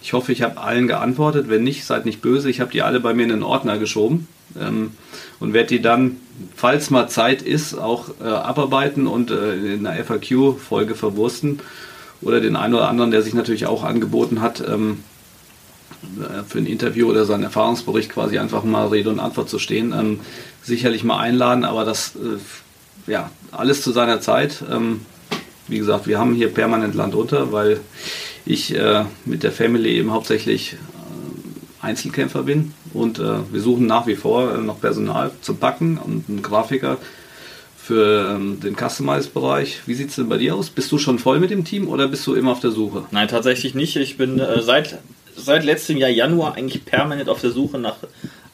ich 0.00 0.14
hoffe, 0.14 0.32
ich 0.32 0.40
habe 0.40 0.56
allen 0.56 0.86
geantwortet. 0.86 1.50
Wenn 1.50 1.62
nicht, 1.62 1.84
seid 1.84 2.06
nicht 2.06 2.22
böse. 2.22 2.48
Ich 2.48 2.60
habe 2.60 2.72
die 2.72 2.80
alle 2.80 3.00
bei 3.00 3.12
mir 3.12 3.24
in 3.24 3.28
den 3.28 3.42
Ordner 3.42 3.78
geschoben 3.78 4.28
ähm, 4.60 4.92
und 5.40 5.52
werde 5.52 5.68
die 5.68 5.82
dann, 5.82 6.16
falls 6.54 6.90
mal 6.90 7.08
Zeit 7.08 7.42
ist, 7.42 7.74
auch 7.74 8.08
äh, 8.20 8.24
abarbeiten 8.24 9.06
und 9.06 9.30
äh, 9.30 9.74
in 9.74 9.86
einer 9.86 10.02
FAQ-Folge 10.02 10.94
verwursten. 10.94 11.60
Oder 12.20 12.40
den 12.40 12.56
einen 12.56 12.74
oder 12.74 12.88
anderen, 12.88 13.10
der 13.10 13.22
sich 13.22 13.34
natürlich 13.34 13.66
auch 13.66 13.84
angeboten 13.84 14.40
hat, 14.40 14.62
ähm, 14.66 15.04
äh, 16.18 16.42
für 16.46 16.58
ein 16.58 16.66
Interview 16.66 17.08
oder 17.08 17.24
seinen 17.24 17.42
Erfahrungsbericht 17.42 18.10
quasi 18.10 18.38
einfach 18.38 18.64
mal 18.64 18.88
Rede 18.88 19.10
und 19.10 19.20
Antwort 19.20 19.48
zu 19.48 19.58
stehen. 19.58 19.92
Ähm, 19.92 20.20
sicherlich 20.62 21.04
mal 21.04 21.18
einladen, 21.18 21.64
aber 21.64 21.84
das, 21.84 22.16
äh, 22.16 23.10
ja, 23.10 23.30
alles 23.50 23.82
zu 23.82 23.92
seiner 23.92 24.20
Zeit. 24.20 24.64
Ähm, 24.70 25.00
wie 25.68 25.78
gesagt, 25.78 26.06
wir 26.06 26.18
haben 26.18 26.34
hier 26.34 26.48
permanent 26.52 26.94
Land 26.94 27.14
unter, 27.14 27.52
weil 27.52 27.80
ich 28.46 28.74
äh, 28.74 29.04
mit 29.24 29.42
der 29.42 29.52
Family 29.52 29.96
eben 29.96 30.12
hauptsächlich 30.12 30.76
Einzelkämpfer 31.84 32.42
bin 32.42 32.72
und 32.92 33.18
äh, 33.18 33.52
wir 33.52 33.60
suchen 33.60 33.86
nach 33.86 34.06
wie 34.06 34.16
vor 34.16 34.58
noch 34.58 34.80
Personal 34.80 35.30
zum 35.40 35.58
Packen 35.58 35.98
und 35.98 36.28
einen 36.28 36.42
Grafiker 36.42 36.98
für 37.76 38.34
ähm, 38.34 38.60
den 38.60 38.76
Customize-Bereich. 38.76 39.82
Wie 39.86 39.94
sieht 39.94 40.08
es 40.08 40.16
denn 40.16 40.28
bei 40.28 40.38
dir 40.38 40.54
aus? 40.54 40.70
Bist 40.70 40.90
du 40.90 40.98
schon 40.98 41.18
voll 41.18 41.38
mit 41.38 41.50
dem 41.50 41.64
Team 41.64 41.88
oder 41.88 42.08
bist 42.08 42.26
du 42.26 42.34
immer 42.34 42.52
auf 42.52 42.60
der 42.60 42.70
Suche? 42.70 43.04
Nein, 43.10 43.28
tatsächlich 43.28 43.74
nicht. 43.74 43.96
Ich 43.96 44.16
bin 44.16 44.38
äh, 44.38 44.62
seit 44.62 44.98
seit 45.36 45.64
letztem 45.64 45.96
Jahr 45.96 46.10
Januar 46.10 46.54
eigentlich 46.54 46.84
permanent 46.84 47.28
auf 47.28 47.40
der 47.40 47.50
Suche 47.50 47.78
nach 47.78 47.96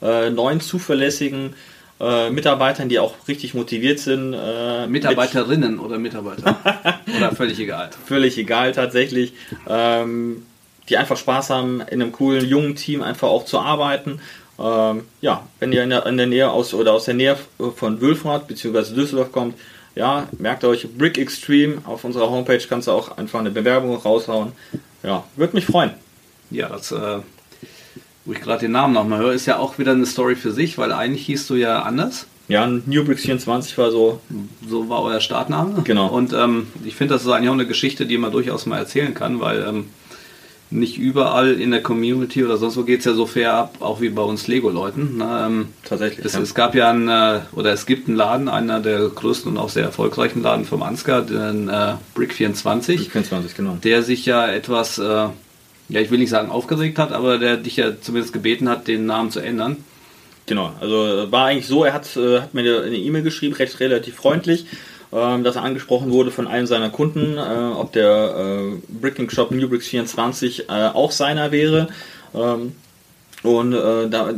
äh, 0.03 0.31
neuen 0.31 0.61
zuverlässigen 0.61 1.55
äh, 2.01 2.31
Mitarbeitern, 2.31 2.89
die 2.89 2.99
auch 2.99 3.15
richtig 3.29 3.55
motiviert 3.55 3.99
sind. 3.99 4.35
Äh, 4.35 4.87
Mitarbeiterinnen 4.87 5.73
mit 5.73 5.81
oder 5.81 5.99
Mitarbeiter? 5.99 6.59
oder 7.17 7.33
völlig 7.33 7.59
egal? 7.61 7.91
Völlig 8.07 8.39
egal 8.39 8.73
tatsächlich. 8.73 9.35
Ähm, 9.69 10.43
die 10.91 10.97
einfach 10.97 11.17
Spaß 11.17 11.51
haben, 11.51 11.81
in 11.81 12.03
einem 12.03 12.13
coolen 12.13 12.47
jungen 12.47 12.77
Team 12.77 13.03
einfach 13.03 13.29
auch 13.29 13.45
zu 13.45 13.59
arbeiten. 13.59 14.21
Ähm, 14.59 15.05
ja, 15.21 15.47
wenn 15.59 15.73
ihr 15.73 15.85
in 15.85 15.91
der, 15.91 16.05
in 16.07 16.17
der, 16.17 16.27
Nähe 16.27 16.51
aus 16.51 16.75
oder 16.75 16.93
aus 16.93 17.07
der 17.07 17.15
Nähe 17.15 17.37
von 17.77 18.01
Wülfrath 18.01 18.47
bzw. 18.47 18.95
Düsseldorf 18.95 19.33
kommt, 19.33 19.55
ja, 19.95 20.29
merkt 20.39 20.65
euch 20.65 20.87
Brick 20.97 21.19
Extreme 21.19 21.79
auf 21.85 22.05
unserer 22.05 22.31
Homepage 22.31 22.63
kannst 22.69 22.89
du 22.89 22.93
auch 22.93 23.17
einfach 23.17 23.41
eine 23.41 23.51
Bewerbung 23.51 23.97
raushauen. 23.97 24.53
Ja, 25.03 25.25
würde 25.37 25.57
mich 25.57 25.67
freuen. 25.67 25.93
Ja, 26.51 26.69
das, 26.69 26.93
äh, 26.93 27.19
wo 28.25 28.33
ich 28.33 28.41
gerade 28.41 28.61
den 28.61 28.73
Namen 28.73 28.95
nochmal 28.95 29.19
höre, 29.19 29.33
ist 29.33 29.47
ja 29.47 29.59
auch 29.59 29.79
wieder 29.79 29.93
eine 29.93 30.07
Story 30.07 30.37
für 30.37 30.53
sich, 30.53 30.77
weil 30.77 30.93
eigentlich 30.93 31.27
hieß 31.27 31.47
du 31.47 31.55
ja 31.55 31.83
anders. 31.83 32.27
Ja, 32.49 32.67
Newbricks 32.67 33.23
24 33.23 33.79
war 33.79 33.93
so. 33.93 34.21
So 34.69 34.89
war 34.89 35.03
euer 35.03 35.21
Startname. 35.21 35.83
Genau. 35.85 36.09
Und 36.09 36.33
ähm, 36.33 36.67
ich 36.85 36.97
finde, 36.97 37.15
das 37.15 37.23
ist 37.23 37.31
eigentlich 37.31 37.49
auch 37.49 37.55
eine 37.55 37.67
Geschichte, 37.67 38.07
die 38.07 38.19
man 38.19 38.33
durchaus 38.33 38.67
mal 38.67 38.79
erzählen 38.79 39.15
kann, 39.15 39.41
weil 39.41 39.65
ähm, 39.67 39.87
nicht 40.71 40.99
überall 40.99 41.61
in 41.61 41.73
der 41.73 41.83
Community 41.83 42.45
oder 42.45 42.57
sonst 42.57 42.77
wo 42.77 42.85
geht 42.85 43.01
es 43.01 43.05
ja 43.05 43.15
so 43.15 43.27
fair 43.27 43.55
ab, 43.55 43.77
auch 43.81 44.01
wie 44.01 44.09
bei 44.09 44.23
uns 44.23 44.47
Lego-Leuten. 44.47 45.19
Ne? 45.19 45.45
Ähm, 45.47 45.69
Tatsächlich. 45.85 46.25
Es, 46.25 46.35
ja. 46.35 46.41
es, 46.41 46.55
gab 46.55 46.75
ja 46.75 46.91
einen, 46.91 47.09
äh, 47.09 47.41
oder 47.53 47.73
es 47.73 47.87
gibt 47.87 48.09
einen 48.09 48.17
Laden, 48.17 48.49
einer 48.49 48.81
der 48.81 49.09
größten 49.09 49.51
und 49.51 49.59
auch 49.59 49.69
sehr 49.69 49.85
erfolgreichen 49.85 50.43
Laden 50.43 50.65
vom 50.65 50.83
Ansgar, 50.83 51.23
den 51.23 51.69
äh, 51.69 51.95
Brick 52.15 52.33
24. 52.35 52.99
Brick 52.99 53.13
24, 53.13 53.57
genau. 53.57 53.79
Der 53.83 54.03
sich 54.03 54.27
ja 54.27 54.47
etwas. 54.47 54.99
Äh, 54.99 55.29
ja, 55.91 56.01
ich 56.01 56.13
will 56.13 56.21
nicht 56.21 56.31
sagen 56.31 56.51
aufgeregt 56.53 56.99
hat, 57.01 57.13
aber 57.13 57.39
der 57.39 57.57
dich 57.57 57.77
ja 57.77 58.01
zumindest 58.01 58.33
gebeten 58.33 58.69
hat, 58.69 58.87
den 58.87 59.07
Namen 59.07 59.33
zu 59.33 59.41
ändern. 59.41 59.79
Genau, 60.47 60.73
also 60.81 61.31
war 61.31 61.47
eigentlich 61.47 61.67
so, 61.67 61.85
er 61.85 61.93
hat, 61.93 62.17
äh, 62.17 62.41
hat 62.41 62.55
mir 62.55 62.83
eine 62.83 62.97
E-Mail 62.97 63.23
geschrieben, 63.23 63.55
recht 63.55 63.81
relativ 63.81 64.15
freundlich, 64.17 64.67
ähm, 65.13 65.45
dass 65.45 65.57
er 65.57 65.63
angesprochen 65.63 66.11
wurde 66.11 66.31
von 66.31 66.47
einem 66.47 66.67
seiner 66.67 66.91
Kunden, 66.91 67.37
äh, 67.37 67.75
ob 67.75 67.93
der 67.93 68.35
äh, 68.37 68.93
Bricking 69.01 69.31
Shop 69.31 69.51
Newbricks 69.51 69.89
24 69.89 70.69
äh, 70.69 70.73
auch 70.73 71.11
seiner 71.11 71.53
wäre. 71.53 71.89
Ähm, 72.35 72.75
und 73.43 73.73
äh, 73.73 74.09
da, 74.09 74.35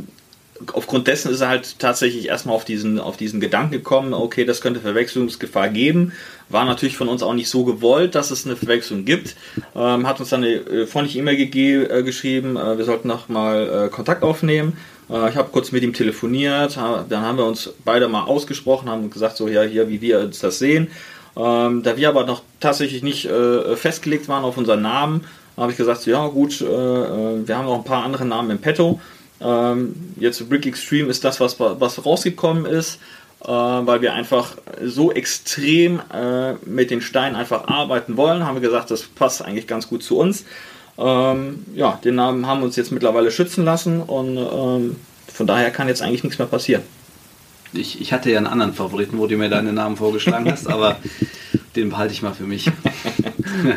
aufgrund 0.73 1.09
dessen 1.09 1.31
ist 1.33 1.41
er 1.41 1.49
halt 1.49 1.79
tatsächlich 1.79 2.29
erstmal 2.29 2.55
auf 2.55 2.65
diesen, 2.65 2.99
auf 2.99 3.17
diesen 3.17 3.41
Gedanken 3.41 3.73
gekommen, 3.73 4.15
okay, 4.15 4.45
das 4.45 4.61
könnte 4.61 4.81
Verwechslungsgefahr 4.81 5.69
geben. 5.69 6.13
War 6.49 6.65
natürlich 6.65 6.97
von 6.97 7.09
uns 7.09 7.23
auch 7.23 7.35
nicht 7.35 7.49
so 7.49 7.65
gewollt, 7.65 8.15
dass 8.15 8.31
es 8.31 8.47
eine 8.47 8.57
Verwechslung 8.57 9.05
gibt. 9.05 9.37
Ähm, 9.75 10.07
hat 10.07 10.21
uns 10.21 10.31
dann 10.31 10.45
eine 10.45 10.55
äh, 10.55 10.87
freundliche 10.87 11.19
E-Mail 11.19 11.39
äh, 11.41 12.03
geschrieben, 12.03 12.57
äh, 12.57 12.79
wir 12.79 12.85
sollten 12.85 13.09
nochmal 13.09 13.91
Kontakt 13.91 14.23
aufnehmen. 14.23 14.77
Äh, 15.11 15.31
ich 15.31 15.37
habe 15.37 15.51
kurz 15.53 15.73
mit 15.73 15.83
ihm 15.83 15.93
telefoniert, 15.93 16.77
dann 16.77 17.21
haben 17.23 17.39
wir 17.39 17.47
uns 17.47 17.73
beide 17.85 18.09
mal 18.09 18.25
ausgesprochen, 18.25 18.89
haben 18.89 19.11
gesagt, 19.11 19.37
so 19.37 19.49
ja, 19.49 19.63
hier, 19.63 19.89
wie 19.89 20.01
wir 20.01 20.21
uns 20.21 20.41
das 20.41 20.59
sehen. 20.59 20.89
Ähm, 21.37 21.83
da 21.83 21.97
wir 21.97 22.09
aber 22.09 22.27
noch 22.27 22.43
tatsächlich 22.61 23.03
nicht 23.03 23.25
äh, 23.25 23.77
festgelegt 23.77 24.29
waren 24.29 24.45
auf 24.45 24.59
unseren 24.59 24.83
Namen, 24.83 25.25
habe 25.57 25.73
ich 25.73 25.79
gesagt, 25.79 26.05
ja 26.07 26.27
gut, 26.29 26.61
äh, 26.61 26.65
äh, 26.65 27.47
wir 27.47 27.57
haben 27.57 27.67
noch 27.67 27.79
ein 27.79 27.85
paar 27.85 28.05
andere 28.05 28.25
Namen 28.25 28.51
im 28.51 28.59
Petto. 28.59 29.01
Ähm, 29.41 29.95
jetzt 30.19 30.47
Brick 30.49 30.67
Extreme 30.67 31.09
ist 31.09 31.25
das, 31.25 31.41
was, 31.41 31.59
was 31.59 32.05
rausgekommen 32.05 32.67
ist, 32.67 33.01
äh, 33.45 33.49
weil 33.49 34.03
wir 34.03 34.15
einfach 34.15 34.57
so 34.85 35.11
extrem 35.11 36.01
äh, 36.13 36.55
mit 36.65 36.91
den 36.91 37.01
Steinen 37.01 37.35
einfach 37.35 37.67
arbeiten 37.67 38.17
wollen. 38.17 38.47
Haben 38.47 38.57
wir 38.57 38.69
gesagt, 38.69 38.91
das 38.91 39.03
passt 39.03 39.43
eigentlich 39.43 39.67
ganz 39.67 39.89
gut 39.89 40.03
zu 40.03 40.19
uns. 40.19 40.45
Ähm, 40.99 41.65
ja, 41.75 41.99
den 42.05 42.17
Namen 42.17 42.47
haben 42.47 42.61
wir 42.61 42.67
uns 42.67 42.77
jetzt 42.77 42.93
mittlerweile 42.93 43.31
schützen 43.31 43.65
lassen 43.65 44.03
und 44.03 44.37
ähm, 44.37 44.97
von 45.33 45.47
daher 45.47 45.71
kann 45.71 45.89
jetzt 45.89 46.03
eigentlich 46.03 46.23
nichts 46.23 46.39
mehr 46.39 46.49
passieren. 46.49 46.83
Ich, 47.73 48.01
ich 48.01 48.13
hatte 48.13 48.31
ja 48.31 48.37
einen 48.37 48.47
anderen 48.47 48.75
Favoriten, 48.75 49.19
wo 49.19 49.27
du 49.27 49.37
mir 49.37 49.49
deinen 49.49 49.75
Namen 49.75 49.97
vorgeschlagen 49.97 50.51
hast, 50.51 50.69
aber 50.69 50.97
den 51.75 51.91
behalte 51.91 52.13
ich 52.13 52.23
mal 52.23 52.35
für 52.35 52.45
mich. 52.45 52.71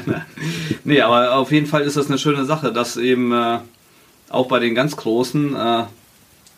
nee, 0.84 1.01
aber 1.01 1.36
auf 1.36 1.51
jeden 1.51 1.65
Fall 1.65 1.84
ist 1.84 1.95
das 1.95 2.08
eine 2.08 2.17
schöne 2.17 2.43
Sache, 2.43 2.73
dass 2.73 2.97
eben 2.97 3.32
äh, 3.32 3.60
auch 4.30 4.47
bei 4.47 4.60
den 4.60 4.75
ganz 4.75 4.97
Großen 4.97 5.56
äh, 5.56 5.84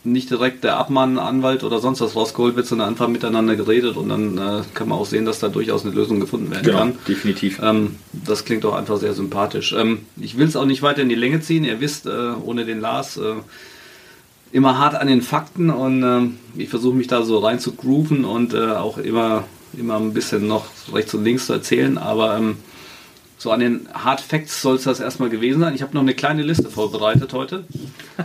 nicht 0.08 0.30
direkt 0.30 0.64
der 0.64 0.78
Abmann, 0.78 1.18
Anwalt 1.20 1.64
oder 1.64 1.80
sonst 1.80 2.02
was 2.02 2.16
rausgeholt 2.16 2.56
wird, 2.56 2.66
sondern 2.66 2.90
einfach 2.90 3.08
miteinander 3.08 3.56
geredet 3.56 3.98
und 3.98 4.10
dann 4.10 4.38
äh, 4.38 4.62
kann 4.74 4.90
man 4.90 4.98
auch 4.98 5.06
sehen, 5.06 5.26
dass 5.26 5.40
da 5.40 5.50
durchaus 5.50 5.86
eine 5.86 5.94
Lösung 5.94 6.20
gefunden 6.20 6.50
werden 6.52 6.64
Genau, 6.64 6.78
kann. 6.80 6.96
definitiv. 7.08 7.60
Ähm, 7.62 7.96
das 8.12 8.46
klingt 8.46 8.66
auch 8.66 8.74
einfach 8.76 8.98
sehr 8.98 9.14
sympathisch. 9.14 9.74
Ähm, 9.78 10.00
ich 10.16 10.38
will 10.38 10.48
es 10.48 10.56
auch 10.56 10.66
nicht 10.66 10.82
weiter 10.82 11.02
in 11.02 11.10
die 11.10 11.16
Länge 11.16 11.42
ziehen. 11.42 11.64
Ihr 11.64 11.80
wisst, 11.82 12.06
äh, 12.06 12.10
ohne 12.44 12.66
den 12.66 12.80
Lars 12.80 13.18
äh, 13.18 13.34
immer 14.52 14.78
hart 14.78 14.96
an 14.96 15.08
den 15.08 15.22
Fakten 15.22 15.70
und 15.70 16.04
ähm, 16.04 16.38
ich 16.56 16.70
versuche 16.70 16.96
mich 16.96 17.08
da 17.08 17.24
so 17.24 17.40
rein 17.40 17.60
zu 17.60 17.74
grooven 17.74 18.24
und 18.24 18.54
äh, 18.54 18.72
auch 18.72 18.98
immer, 18.98 19.44
immer 19.78 19.98
ein 19.98 20.14
bisschen 20.14 20.48
noch 20.48 20.66
rechts 20.94 21.14
und 21.14 21.24
links 21.26 21.48
zu 21.48 21.54
erzählen. 21.54 21.98
Aber 21.98 22.38
ähm, 22.38 22.58
so 23.48 23.54
an 23.54 23.62
den 23.62 23.88
Hard 23.94 24.20
Facts 24.20 24.62
soll 24.62 24.76
es 24.76 24.84
das 24.84 25.00
erstmal 25.00 25.30
gewesen 25.30 25.62
sein. 25.62 25.74
Ich 25.74 25.82
habe 25.82 25.94
noch 25.94 26.02
eine 26.02 26.14
kleine 26.14 26.44
Liste 26.44 26.70
vorbereitet 26.70 27.32
heute. 27.32 27.64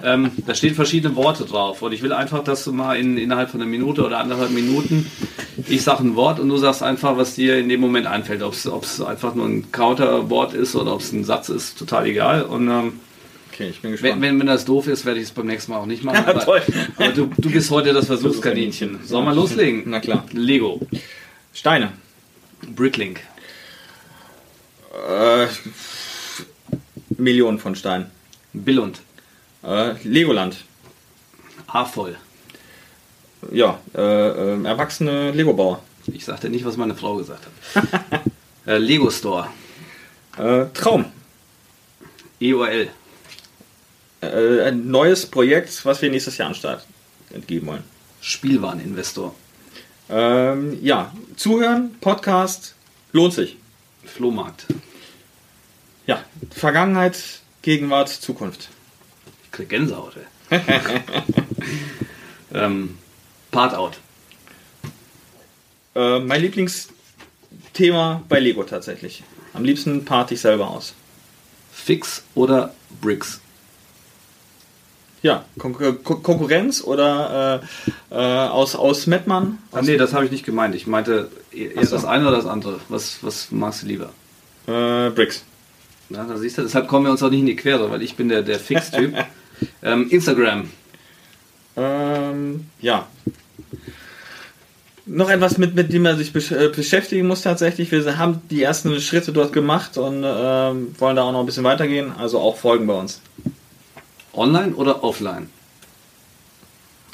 Ähm, 0.02 0.32
da 0.48 0.52
stehen 0.52 0.74
verschiedene 0.74 1.14
Worte 1.14 1.44
drauf 1.44 1.80
und 1.80 1.92
ich 1.92 2.02
will 2.02 2.12
einfach, 2.12 2.42
dass 2.42 2.64
du 2.64 2.72
mal 2.72 2.96
in, 2.98 3.16
innerhalb 3.16 3.50
von 3.50 3.60
einer 3.60 3.70
Minute 3.70 4.04
oder 4.04 4.18
anderthalb 4.18 4.50
Minuten, 4.50 5.06
ich 5.68 5.82
sage 5.82 6.02
ein 6.02 6.16
Wort 6.16 6.40
und 6.40 6.48
du 6.48 6.56
sagst 6.56 6.82
einfach, 6.82 7.16
was 7.16 7.36
dir 7.36 7.56
in 7.56 7.68
dem 7.68 7.80
Moment 7.80 8.08
einfällt. 8.08 8.42
Ob 8.42 8.52
es 8.82 9.00
einfach 9.00 9.36
nur 9.36 9.46
ein 9.46 9.70
Counterwort 9.70 10.54
ist 10.54 10.74
oder 10.74 10.92
ob 10.92 11.02
es 11.02 11.12
ein 11.12 11.22
Satz 11.22 11.50
ist, 11.50 11.78
total 11.78 12.06
egal. 12.06 12.42
Und 12.42 12.68
ähm, 12.68 12.92
Okay, 13.52 13.68
ich 13.68 13.80
bin 13.80 13.90
wenn, 13.90 13.92
gespannt. 13.92 14.22
wenn, 14.22 14.40
wenn 14.40 14.46
das 14.48 14.64
doof 14.64 14.88
ist, 14.88 15.04
werde 15.04 15.20
ich 15.20 15.26
es 15.26 15.30
beim 15.30 15.46
nächsten 15.46 15.70
Mal 15.70 15.78
auch 15.78 15.86
nicht 15.86 16.02
machen. 16.02 16.24
Aber, 16.26 16.62
aber 16.96 17.12
du, 17.12 17.30
du 17.38 17.50
bist 17.50 17.70
heute 17.70 17.92
das 17.92 18.06
Versuchskaninchen. 18.06 18.98
Sollen 19.04 19.26
wir 19.26 19.34
loslegen? 19.34 19.84
Na 19.86 20.00
klar. 20.00 20.24
Lego. 20.32 20.80
Steine. 21.52 21.92
Bricklink. 22.74 23.20
Äh, 24.92 25.46
Millionen 27.16 27.58
von 27.58 27.74
Steinen. 27.74 28.10
Billund. 28.52 29.00
Äh, 29.64 29.92
Legoland. 30.02 30.56
A-voll. 31.66 32.16
Ja, 33.50 33.80
äh, 33.94 34.00
äh, 34.00 34.64
erwachsene 34.64 35.30
Lego-Bauer. 35.32 35.82
Ich 36.06 36.24
sagte 36.24 36.50
nicht, 36.50 36.64
was 36.64 36.76
meine 36.76 36.94
Frau 36.94 37.16
gesagt 37.16 37.46
hat. 37.74 38.22
äh, 38.66 38.78
Lego 38.78 39.10
Store. 39.10 39.48
Äh, 40.36 40.66
Traum. 40.74 41.06
EOL. 42.40 42.88
Ein 44.20 44.88
neues 44.88 45.26
Projekt, 45.26 45.84
was 45.84 46.00
wir 46.00 46.08
nächstes 46.08 46.38
Jahr 46.38 46.46
an 46.46 46.52
den 46.52 46.58
Start 46.58 46.86
entgeben 47.32 47.66
wollen. 47.66 47.82
Spielwareninvestor. 48.20 49.34
Ähm, 50.08 50.78
ja, 50.80 51.12
zuhören, 51.36 51.96
Podcast, 52.00 52.74
lohnt 53.12 53.34
sich. 53.34 53.56
Flohmarkt. 54.04 54.66
Ja, 56.06 56.24
Vergangenheit, 56.50 57.40
Gegenwart, 57.62 58.08
Zukunft. 58.08 58.68
Ich 59.44 59.50
krieg 59.52 59.68
Gänsehaut. 59.68 60.16
ey. 60.50 60.60
ähm, 62.54 62.98
Part-out. 63.50 63.98
Äh, 65.94 66.20
mein 66.20 66.40
Lieblingsthema 66.40 68.22
bei 68.28 68.40
Lego 68.40 68.64
tatsächlich. 68.64 69.22
Am 69.52 69.64
liebsten 69.64 70.04
part 70.04 70.32
ich 70.32 70.40
selber 70.40 70.68
aus. 70.70 70.94
Fix 71.72 72.24
oder 72.34 72.74
Bricks? 73.00 73.40
Ja, 75.22 75.44
Kon 75.56 75.72
Kon 75.72 76.22
Konkurrenz 76.22 76.82
oder 76.82 77.62
äh, 78.10 78.14
äh, 78.14 78.48
aus, 78.48 78.74
aus 78.74 79.06
Mettmann? 79.06 79.58
Ah, 79.70 79.80
nee, 79.80 79.96
das 79.96 80.14
habe 80.14 80.24
ich 80.24 80.32
nicht 80.32 80.44
gemeint. 80.44 80.74
Ich 80.74 80.88
meinte 80.88 81.30
eher 81.52 81.70
Ach 81.76 81.84
so. 81.84 81.96
das 81.96 82.04
eine 82.04 82.26
oder 82.26 82.36
das 82.36 82.46
andere. 82.46 82.80
Was, 82.88 83.18
was 83.22 83.52
magst 83.52 83.82
du 83.82 83.86
lieber? 83.86 84.10
Äh, 84.66 85.10
Bricks. 85.10 85.44
Ja, 86.10 86.24
da 86.24 86.36
siehst 86.36 86.58
du, 86.58 86.62
deshalb 86.62 86.88
kommen 86.88 87.06
wir 87.06 87.12
uns 87.12 87.22
auch 87.22 87.30
nicht 87.30 87.40
in 87.40 87.46
die 87.46 87.56
Quere, 87.56 87.90
weil 87.90 88.02
ich 88.02 88.16
bin 88.16 88.28
der, 88.28 88.42
der 88.42 88.58
Fix-Typ. 88.58 89.14
ähm, 89.82 90.08
Instagram. 90.10 90.68
Ähm, 91.76 92.66
ja. 92.80 93.06
Noch 95.06 95.30
etwas, 95.30 95.56
mit, 95.56 95.74
mit 95.74 95.92
dem 95.92 96.02
man 96.02 96.16
sich 96.16 96.34
äh, 96.50 96.68
beschäftigen 96.68 97.26
muss 97.26 97.42
tatsächlich. 97.42 97.90
Wir 97.90 98.18
haben 98.18 98.42
die 98.50 98.62
ersten 98.62 99.00
Schritte 99.00 99.32
dort 99.32 99.52
gemacht 99.52 99.98
und 99.98 100.22
ähm, 100.24 100.94
wollen 100.98 101.16
da 101.16 101.22
auch 101.22 101.32
noch 101.32 101.40
ein 101.40 101.46
bisschen 101.46 101.64
weitergehen. 101.64 102.12
Also 102.16 102.38
auch 102.38 102.56
folgen 102.56 102.86
bei 102.86 102.94
uns. 102.94 103.20
Online 104.34 104.74
oder 104.74 105.04
offline? 105.04 105.50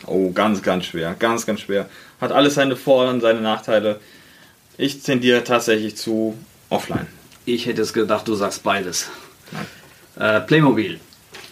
Oh, 0.07 0.31
ganz, 0.31 0.63
ganz 0.63 0.87
schwer. 0.87 1.15
Ganz, 1.19 1.45
ganz 1.47 1.61
schwer. 1.61 1.89
Hat 2.21 2.33
alles 2.33 2.55
seine 2.55 2.77
Vor- 2.77 3.09
und 3.09 3.21
seine 3.21 3.41
Nachteile. 3.41 4.01
Ich 4.77 5.03
tendiere 5.03 5.43
tatsächlich 5.45 5.97
zu 5.97 6.37
offline. 6.71 7.07
Ich 7.45 7.67
hätte 7.67 7.83
es 7.83 7.93
gedacht, 7.93 8.29
du 8.29 8.35
sagst 8.35 8.63
beides. 8.63 9.09
Äh, 10.17 10.41
Playmobil. 10.43 11.01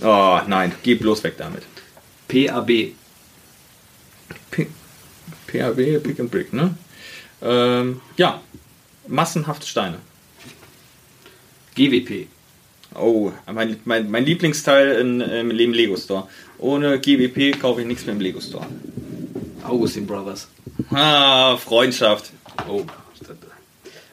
Oh, 0.03 0.41
nein. 0.47 0.73
Geh 0.83 0.95
bloß 0.95 1.25
weg 1.25 1.35
damit. 1.39 1.63
PAB. 2.29 2.95
P 4.51 4.67
PAB, 5.47 6.03
Pick 6.03 6.21
and 6.21 6.31
Brick, 6.31 6.53
ne? 6.53 6.75
Ähm, 7.43 8.01
ja. 8.17 8.41
Massenhaft 9.07 9.67
Steine. 9.67 9.99
GWP. 11.75 12.29
Oh, 12.99 13.33
mein, 13.53 13.79
mein, 13.85 14.11
mein 14.11 14.25
Lieblingsteil 14.25 14.99
in, 15.01 15.21
im 15.21 15.51
Lego 15.51 15.97
Store. 15.97 16.29
Ohne 16.59 16.99
GWP 16.99 17.61
kaufe 17.61 17.83
ich 17.83 17.87
nichts 17.87 18.07
mehr 18.07 18.15
im 18.15 18.21
Lego 18.21 18.41
Store. 18.41 18.67
Augustin 19.65 20.07
Brothers. 20.07 20.49
Ah, 20.91 21.57
Freundschaft. 21.57 22.33
Oh. 22.69 22.85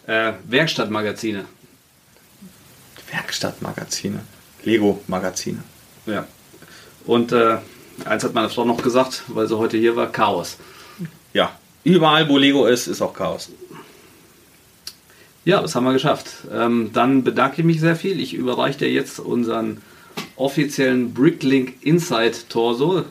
Äh, 0.07 0.33
Werkstattmagazine. 0.45 1.45
Werkstattmagazine. 3.11 4.21
Lego 4.63 5.01
Magazine. 5.07 5.63
Ja. 6.05 6.27
Und 7.05 7.31
äh, 7.31 7.57
eins 8.05 8.23
hat 8.23 8.33
meine 8.33 8.49
Frau 8.49 8.65
noch 8.65 8.81
gesagt, 8.81 9.23
weil 9.27 9.47
sie 9.47 9.57
heute 9.57 9.77
hier 9.77 9.95
war, 9.95 10.11
Chaos. 10.11 10.57
Ja. 11.33 11.57
Überall, 11.83 12.27
wo 12.29 12.37
Lego 12.37 12.65
ist, 12.65 12.87
ist 12.87 13.01
auch 13.01 13.13
Chaos. 13.13 13.49
Ja, 15.45 15.61
das 15.61 15.75
haben 15.75 15.83
wir 15.85 15.93
geschafft. 15.93 16.27
Ähm, 16.53 16.91
dann 16.93 17.23
bedanke 17.23 17.57
ich 17.61 17.65
mich 17.65 17.79
sehr 17.81 17.95
viel. 17.95 18.19
Ich 18.19 18.33
überreiche 18.33 18.79
dir 18.79 18.91
jetzt 18.91 19.19
unseren 19.19 19.81
offiziellen 20.35 21.13
Bricklink 21.13 21.73
Inside 21.81 22.33
Torso, 22.49 23.03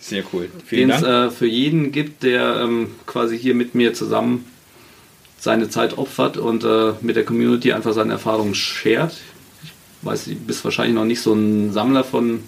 Sehr 0.00 0.24
cool. 0.32 0.48
Vielen 0.66 0.88
den 0.88 0.96
es 0.96 1.02
Dank. 1.02 1.32
äh, 1.32 1.34
für 1.34 1.46
jeden 1.46 1.90
gibt, 1.92 2.22
der 2.22 2.60
ähm, 2.62 2.88
quasi 3.06 3.38
hier 3.38 3.54
mit 3.54 3.74
mir 3.74 3.94
zusammen 3.94 4.44
seine 5.38 5.70
Zeit 5.70 5.96
opfert 5.96 6.36
und 6.36 6.64
äh, 6.64 6.92
mit 7.00 7.16
der 7.16 7.24
Community 7.24 7.72
einfach 7.72 7.94
seine 7.94 8.12
Erfahrungen 8.12 8.54
shared. 8.54 9.12
Ich 9.64 9.72
weiß, 10.02 10.24
du 10.26 10.34
bist 10.34 10.64
wahrscheinlich 10.64 10.94
noch 10.94 11.04
nicht 11.06 11.22
so 11.22 11.32
ein 11.32 11.72
Sammler 11.72 12.04
von, 12.04 12.40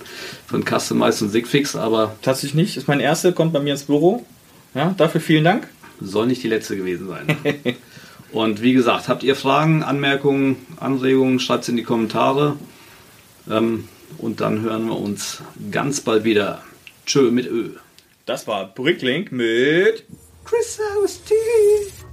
von 0.46 0.62
Customized 0.64 1.22
und 1.22 1.30
Sigfix, 1.30 1.74
aber 1.74 2.16
Tatsächlich 2.20 2.54
nicht. 2.54 2.76
Ist 2.76 2.88
mein 2.88 3.00
erster, 3.00 3.32
kommt 3.32 3.52
bei 3.54 3.60
mir 3.60 3.72
ins 3.72 3.84
Büro. 3.84 4.26
Ja, 4.74 4.94
dafür 4.96 5.20
vielen 5.22 5.44
Dank. 5.44 5.68
soll 6.00 6.26
nicht 6.26 6.42
die 6.42 6.48
letzte 6.48 6.76
gewesen 6.76 7.08
sein. 7.08 7.36
Und 8.32 8.62
wie 8.62 8.72
gesagt, 8.72 9.08
habt 9.08 9.22
ihr 9.22 9.36
Fragen, 9.36 9.82
Anmerkungen, 9.82 10.56
Anregungen, 10.80 11.38
schreibt 11.38 11.64
es 11.64 11.68
in 11.68 11.76
die 11.76 11.82
Kommentare. 11.82 12.56
Ähm, 13.50 13.88
und 14.18 14.40
dann 14.40 14.62
hören 14.62 14.86
wir 14.86 14.98
uns 14.98 15.42
ganz 15.70 16.00
bald 16.00 16.24
wieder. 16.24 16.62
Tschö 17.06 17.30
mit 17.30 17.46
Ö. 17.46 17.70
Das 18.24 18.46
war 18.46 18.72
Bricklink 18.72 19.32
mit 19.32 20.04
Chris 20.44 20.78
Augustine. 20.96 22.11